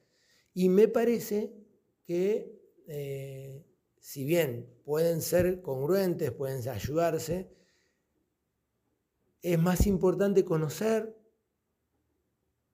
Y 0.53 0.69
me 0.69 0.89
parece 0.89 1.53
que 2.05 2.61
eh, 2.87 3.65
si 4.01 4.25
bien 4.25 4.69
pueden 4.85 5.23
ser 5.23 5.63
congruentes, 5.63 6.33
pueden 6.33 6.67
ayudarse, 6.69 7.55
es 9.43 9.59
más 9.59 9.87
importante 9.87 10.45
conocer 10.45 11.17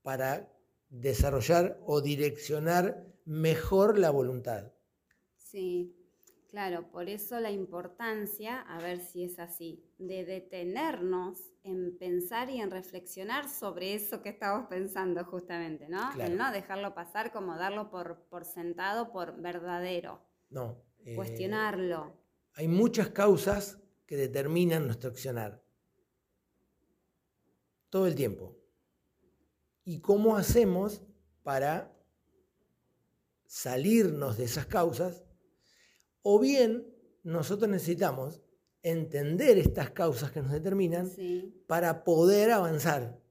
para 0.03 0.51
desarrollar 0.89 1.79
o 1.85 2.01
direccionar 2.01 3.05
mejor 3.25 3.99
la 3.99 4.11
voluntad. 4.11 4.73
Sí, 5.37 5.95
claro, 6.57 6.91
por 6.91 7.11
eso 7.11 7.39
la 7.39 7.51
importancia, 7.51 8.63
a 8.63 8.79
ver 8.79 9.01
si 9.01 9.25
es 9.25 9.39
así, 9.39 9.85
de 9.99 10.25
detenernos 10.25 11.37
en 11.65 11.99
pensar 11.99 12.49
y 12.49 12.63
en 12.63 12.71
reflexionar 12.71 13.51
sobre 13.51 13.93
eso 13.93 14.23
que 14.23 14.31
estamos 14.31 14.67
pensando 14.67 15.23
justamente, 15.27 15.87
¿no? 15.87 16.19
El 16.19 16.39
no 16.39 16.51
dejarlo 16.51 16.95
pasar 16.95 17.31
como 17.31 17.59
darlo 17.59 17.91
por, 17.91 18.23
por 18.31 18.47
sentado, 18.47 19.13
por 19.13 19.39
verdadero. 19.39 20.23
No. 20.49 20.83
Eh, 21.05 21.15
Cuestionarlo. 21.15 22.17
Hay 22.55 22.69
muchas 22.69 23.11
causas 23.11 23.79
que 24.07 24.17
determinan 24.17 24.87
nuestro 24.87 25.11
accionar. 25.11 25.63
Todo 27.91 28.07
el 28.07 28.15
tiempo. 28.15 28.57
¿Y 29.85 30.01
cómo 30.01 30.39
hacemos 30.39 31.03
para 31.43 31.95
salirnos 33.45 34.39
de 34.39 34.45
esas 34.45 34.65
causas? 34.65 35.26
O 36.29 36.41
bien 36.41 36.93
nosotros 37.23 37.71
necesitamos 37.71 38.43
entender 38.83 39.59
estas 39.59 39.91
causas 39.91 40.33
que 40.33 40.43
nos 40.43 40.51
determinan 40.51 41.09
para 41.69 42.03
poder 42.03 42.51
avanzar. 42.51 43.23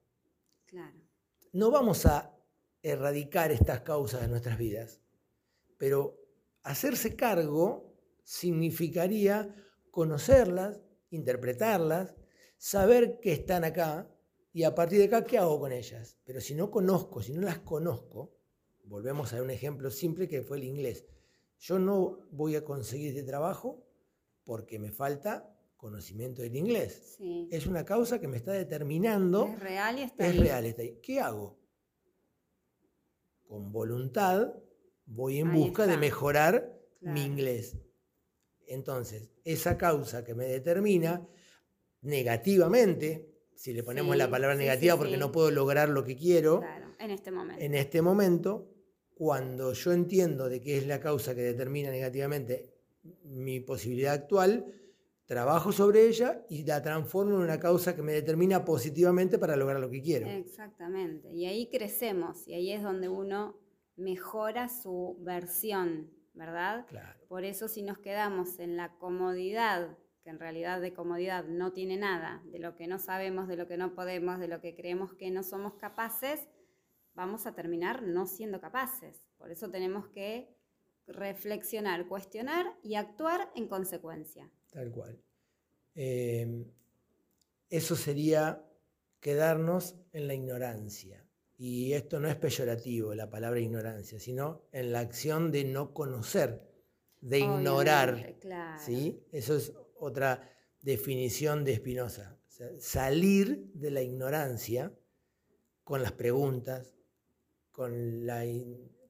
No 1.52 1.70
vamos 1.70 2.06
a 2.06 2.34
erradicar 2.82 3.52
estas 3.52 3.82
causas 3.82 4.22
de 4.22 4.28
nuestras 4.28 4.56
vidas, 4.56 5.02
pero 5.76 6.18
hacerse 6.62 7.16
cargo 7.16 7.94
significaría 8.24 9.54
conocerlas, 9.90 10.80
interpretarlas, 11.10 12.14
saber 12.56 13.20
que 13.20 13.34
están 13.34 13.64
acá 13.64 14.10
y 14.54 14.62
a 14.62 14.74
partir 14.74 15.00
de 15.00 15.04
acá, 15.04 15.22
¿qué 15.26 15.36
hago 15.36 15.60
con 15.60 15.70
ellas? 15.70 16.16
Pero 16.24 16.40
si 16.40 16.54
no 16.54 16.70
conozco, 16.70 17.20
si 17.20 17.34
no 17.34 17.42
las 17.42 17.58
conozco, 17.58 18.38
volvemos 18.84 19.34
a 19.34 19.42
un 19.42 19.50
ejemplo 19.50 19.90
simple 19.90 20.28
que 20.28 20.40
fue 20.40 20.56
el 20.56 20.64
inglés. 20.64 21.04
Yo 21.58 21.78
no 21.78 22.18
voy 22.30 22.56
a 22.56 22.64
conseguir 22.64 23.08
este 23.08 23.22
trabajo 23.22 23.86
porque 24.44 24.78
me 24.78 24.90
falta 24.90 25.52
conocimiento 25.76 26.42
del 26.42 26.56
inglés. 26.56 27.18
Es 27.50 27.66
una 27.66 27.84
causa 27.84 28.20
que 28.20 28.28
me 28.28 28.36
está 28.36 28.52
determinando. 28.52 29.46
Es 29.46 29.60
real 29.60 29.98
y 29.98 30.02
está 30.02 30.26
Es 30.26 30.38
real, 30.38 30.66
está 30.66 30.82
ahí. 30.82 30.98
¿Qué 31.02 31.20
hago? 31.20 31.58
Con 33.46 33.72
voluntad 33.72 34.52
voy 35.04 35.38
en 35.38 35.52
busca 35.52 35.86
de 35.86 35.96
mejorar 35.96 36.76
mi 37.00 37.22
inglés. 37.24 37.76
Entonces, 38.66 39.30
esa 39.44 39.78
causa 39.78 40.24
que 40.24 40.34
me 40.34 40.46
determina 40.46 41.26
negativamente, 42.02 43.32
si 43.54 43.72
le 43.72 43.82
ponemos 43.82 44.16
la 44.16 44.28
palabra 44.28 44.56
negativa 44.56 44.96
porque 44.96 45.16
no 45.16 45.30
puedo 45.30 45.50
lograr 45.50 45.88
lo 45.88 46.04
que 46.04 46.16
quiero, 46.16 46.62
en 46.98 47.10
este 47.10 47.30
momento. 47.30 47.62
En 47.62 47.74
este 47.74 48.02
momento, 48.02 48.75
cuando 49.16 49.72
yo 49.72 49.92
entiendo 49.92 50.50
de 50.50 50.60
qué 50.60 50.76
es 50.76 50.86
la 50.86 51.00
causa 51.00 51.34
que 51.34 51.40
determina 51.40 51.90
negativamente 51.90 52.74
mi 53.24 53.60
posibilidad 53.60 54.12
actual, 54.12 54.66
trabajo 55.24 55.72
sobre 55.72 56.06
ella 56.06 56.44
y 56.50 56.66
la 56.66 56.82
transformo 56.82 57.36
en 57.36 57.40
una 57.40 57.58
causa 57.58 57.96
que 57.96 58.02
me 58.02 58.12
determina 58.12 58.62
positivamente 58.62 59.38
para 59.38 59.56
lograr 59.56 59.80
lo 59.80 59.88
que 59.88 60.02
quiero. 60.02 60.28
Exactamente. 60.28 61.32
Y 61.32 61.46
ahí 61.46 61.70
crecemos 61.70 62.46
y 62.46 62.52
ahí 62.52 62.72
es 62.72 62.82
donde 62.82 63.08
uno 63.08 63.58
mejora 63.96 64.68
su 64.68 65.16
versión, 65.20 66.10
¿verdad? 66.34 66.84
Claro. 66.86 67.18
Por 67.26 67.44
eso 67.44 67.68
si 67.68 67.80
nos 67.80 67.96
quedamos 67.96 68.58
en 68.58 68.76
la 68.76 68.98
comodidad, 68.98 69.96
que 70.24 70.28
en 70.28 70.38
realidad 70.38 70.82
de 70.82 70.92
comodidad 70.92 71.46
no 71.46 71.72
tiene 71.72 71.96
nada, 71.96 72.42
de 72.52 72.58
lo 72.58 72.76
que 72.76 72.86
no 72.86 72.98
sabemos, 72.98 73.48
de 73.48 73.56
lo 73.56 73.66
que 73.66 73.78
no 73.78 73.94
podemos, 73.94 74.38
de 74.38 74.48
lo 74.48 74.60
que 74.60 74.76
creemos 74.76 75.14
que 75.14 75.30
no 75.30 75.42
somos 75.42 75.76
capaces, 75.76 76.46
vamos 77.16 77.46
a 77.46 77.54
terminar 77.54 78.02
no 78.02 78.26
siendo 78.26 78.60
capaces. 78.60 79.24
Por 79.38 79.50
eso 79.50 79.70
tenemos 79.70 80.06
que 80.08 80.54
reflexionar, 81.08 82.06
cuestionar 82.06 82.66
y 82.82 82.94
actuar 82.94 83.50
en 83.56 83.68
consecuencia. 83.68 84.50
Tal 84.70 84.90
cual. 84.92 85.18
Em, 85.94 86.66
eso 87.70 87.96
sería 87.96 88.62
quedarnos 89.20 89.96
en 90.12 90.28
la 90.28 90.34
ignorancia. 90.34 91.24
Y 91.58 91.94
esto 91.94 92.20
no 92.20 92.28
es 92.28 92.36
peyorativo, 92.36 93.14
la 93.14 93.30
palabra 93.30 93.60
ignorancia, 93.60 94.20
sino 94.20 94.68
en 94.72 94.92
la 94.92 95.00
acción 95.00 95.50
de 95.50 95.64
no 95.64 95.94
conocer, 95.94 96.60
de 97.22 97.38
ignorar. 97.38 98.36
¿sí? 98.78 99.24
Eso 99.32 99.56
es 99.56 99.72
otra 99.98 100.52
definición 100.82 101.64
de 101.64 101.76
Spinoza. 101.76 102.36
salir 102.78 103.70
de 103.74 103.90
la 103.90 104.02
ignorancia 104.02 104.92
con 105.82 106.02
las 106.02 106.12
preguntas, 106.12 106.95
con 107.76 108.24
la, 108.24 108.42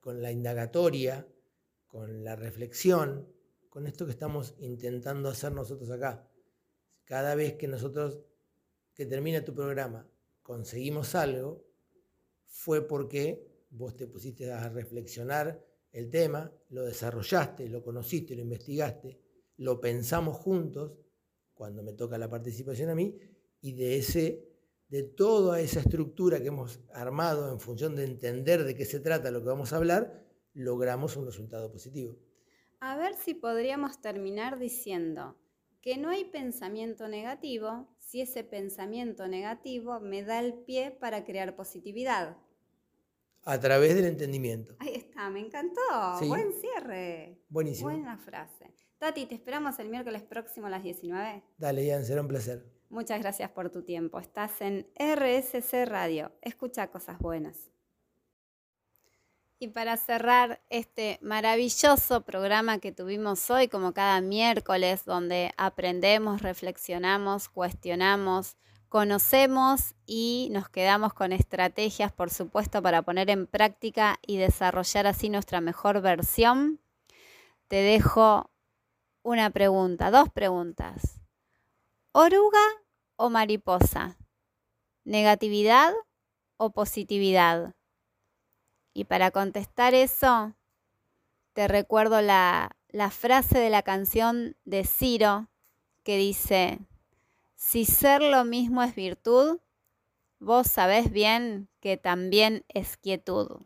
con 0.00 0.20
la 0.20 0.32
indagatoria, 0.32 1.24
con 1.86 2.24
la 2.24 2.34
reflexión, 2.34 3.32
con 3.68 3.86
esto 3.86 4.06
que 4.06 4.10
estamos 4.10 4.56
intentando 4.58 5.28
hacer 5.28 5.52
nosotros 5.52 5.88
acá. 5.88 6.28
Cada 7.04 7.36
vez 7.36 7.54
que 7.54 7.68
nosotros, 7.68 8.18
que 8.92 9.06
termina 9.06 9.44
tu 9.44 9.54
programa, 9.54 10.10
conseguimos 10.42 11.14
algo, 11.14 11.64
fue 12.48 12.88
porque 12.88 13.46
vos 13.70 13.94
te 13.94 14.08
pusiste 14.08 14.50
a 14.50 14.68
reflexionar 14.68 15.64
el 15.92 16.10
tema, 16.10 16.52
lo 16.70 16.82
desarrollaste, 16.82 17.68
lo 17.68 17.84
conociste, 17.84 18.34
lo 18.34 18.42
investigaste, 18.42 19.20
lo 19.58 19.80
pensamos 19.80 20.38
juntos, 20.38 20.98
cuando 21.54 21.84
me 21.84 21.92
toca 21.92 22.18
la 22.18 22.28
participación 22.28 22.90
a 22.90 22.96
mí, 22.96 23.16
y 23.60 23.74
de 23.74 23.98
ese 23.98 24.55
de 24.88 25.02
toda 25.02 25.60
esa 25.60 25.80
estructura 25.80 26.40
que 26.40 26.48
hemos 26.48 26.80
armado 26.92 27.52
en 27.52 27.60
función 27.60 27.96
de 27.96 28.04
entender 28.04 28.64
de 28.64 28.74
qué 28.74 28.84
se 28.84 29.00
trata 29.00 29.30
lo 29.30 29.40
que 29.40 29.48
vamos 29.48 29.72
a 29.72 29.76
hablar, 29.76 30.24
logramos 30.54 31.16
un 31.16 31.26
resultado 31.26 31.70
positivo. 31.70 32.16
A 32.80 32.96
ver 32.96 33.14
si 33.14 33.34
podríamos 33.34 34.00
terminar 34.00 34.58
diciendo 34.58 35.36
que 35.80 35.96
no 35.96 36.10
hay 36.10 36.24
pensamiento 36.24 37.08
negativo 37.08 37.88
si 37.98 38.20
ese 38.20 38.44
pensamiento 38.44 39.26
negativo 39.28 40.00
me 40.00 40.22
da 40.22 40.40
el 40.40 40.54
pie 40.54 40.90
para 40.90 41.24
crear 41.24 41.56
positividad. 41.56 42.36
A 43.42 43.60
través 43.60 43.94
del 43.94 44.06
entendimiento. 44.06 44.76
Ahí 44.80 44.94
está, 44.94 45.30
me 45.30 45.40
encantó. 45.40 45.80
Buen 46.26 46.52
cierre. 46.52 47.40
Buenísimo. 47.48 47.90
Buena 47.90 48.18
frase. 48.18 48.74
Tati, 48.98 49.26
te 49.26 49.34
esperamos 49.34 49.78
el 49.78 49.88
miércoles 49.88 50.22
próximo 50.22 50.66
a 50.66 50.70
las 50.70 50.82
19. 50.82 51.44
Dale, 51.58 51.86
Ian, 51.86 52.04
será 52.04 52.22
un 52.22 52.28
placer. 52.28 52.75
Muchas 52.88 53.20
gracias 53.20 53.50
por 53.50 53.70
tu 53.70 53.82
tiempo. 53.82 54.20
Estás 54.20 54.60
en 54.60 54.86
RSC 54.96 55.86
Radio. 55.86 56.32
Escucha 56.40 56.86
cosas 56.88 57.18
buenas. 57.18 57.70
Y 59.58 59.68
para 59.68 59.96
cerrar 59.96 60.60
este 60.68 61.18
maravilloso 61.22 62.20
programa 62.20 62.78
que 62.78 62.92
tuvimos 62.92 63.50
hoy, 63.50 63.68
como 63.68 63.94
cada 63.94 64.20
miércoles, 64.20 65.04
donde 65.06 65.52
aprendemos, 65.56 66.42
reflexionamos, 66.42 67.48
cuestionamos, 67.48 68.56
conocemos 68.90 69.94
y 70.04 70.48
nos 70.52 70.68
quedamos 70.68 71.14
con 71.14 71.32
estrategias, 71.32 72.12
por 72.12 72.30
supuesto, 72.30 72.82
para 72.82 73.02
poner 73.02 73.30
en 73.30 73.46
práctica 73.46 74.18
y 74.26 74.36
desarrollar 74.36 75.06
así 75.06 75.30
nuestra 75.30 75.62
mejor 75.62 76.02
versión, 76.02 76.78
te 77.68 77.76
dejo 77.76 78.50
una 79.22 79.50
pregunta, 79.50 80.10
dos 80.10 80.28
preguntas. 80.28 81.15
¿Oruga 82.18 82.66
o 83.16 83.28
mariposa? 83.28 84.16
¿Negatividad 85.04 85.92
o 86.56 86.70
positividad? 86.70 87.74
Y 88.94 89.04
para 89.04 89.30
contestar 89.30 89.92
eso, 89.92 90.54
te 91.52 91.68
recuerdo 91.68 92.22
la, 92.22 92.74
frase 93.10 93.58
de 93.58 93.68
la 93.68 93.82
canción 93.82 94.56
de 94.64 94.84
Ciro 94.84 95.50
que 96.04 96.16
dice, 96.16 96.78
si 97.54 97.84
ser 97.84 98.22
lo 98.22 98.46
mismo 98.46 98.82
es 98.82 98.94
virtud, 98.94 99.60
vos 100.38 100.68
sabés 100.68 101.10
bien 101.10 101.68
que 101.80 101.98
también 101.98 102.64
es 102.68 102.96
quietud. 102.96 103.60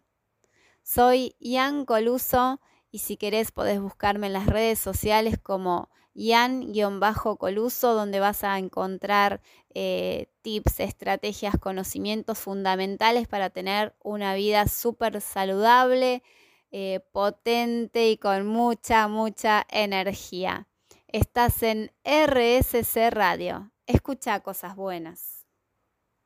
Soy 0.83 1.37
Ian 1.39 1.85
Coluso 1.85 2.61
y 2.91 2.99
si 2.99 3.17
querés 3.17 3.53
podés 3.53 3.81
buscarme 3.81 4.27
en 4.27 4.33
las 4.33 4.49
redes 4.49 4.81
sociales 4.81 5.39
como 5.41 5.89
Ian-Coluso, 6.21 7.95
donde 7.95 8.21
vas 8.21 8.45
a 8.45 8.59
encontrar 8.59 9.41
eh, 9.75 10.27
tips, 10.43 10.81
estrategias, 10.81 11.57
conocimientos 11.59 12.39
fundamentales 12.39 13.27
para 13.27 13.49
tener 13.49 13.95
una 14.03 14.35
vida 14.35 14.69
súper 14.69 15.21
saludable, 15.23 16.23
eh, 16.73 17.01
potente 17.13 18.11
y 18.11 18.19
con 18.19 18.47
mucha, 18.47 19.09
mucha 19.09 19.67
energía. 19.71 20.69
Estás 21.09 21.63
en 21.63 21.91
RSC 22.05 23.11
Radio. 23.11 23.73
Escucha 23.87 24.41
cosas 24.41 24.77
buenas. 24.77 25.40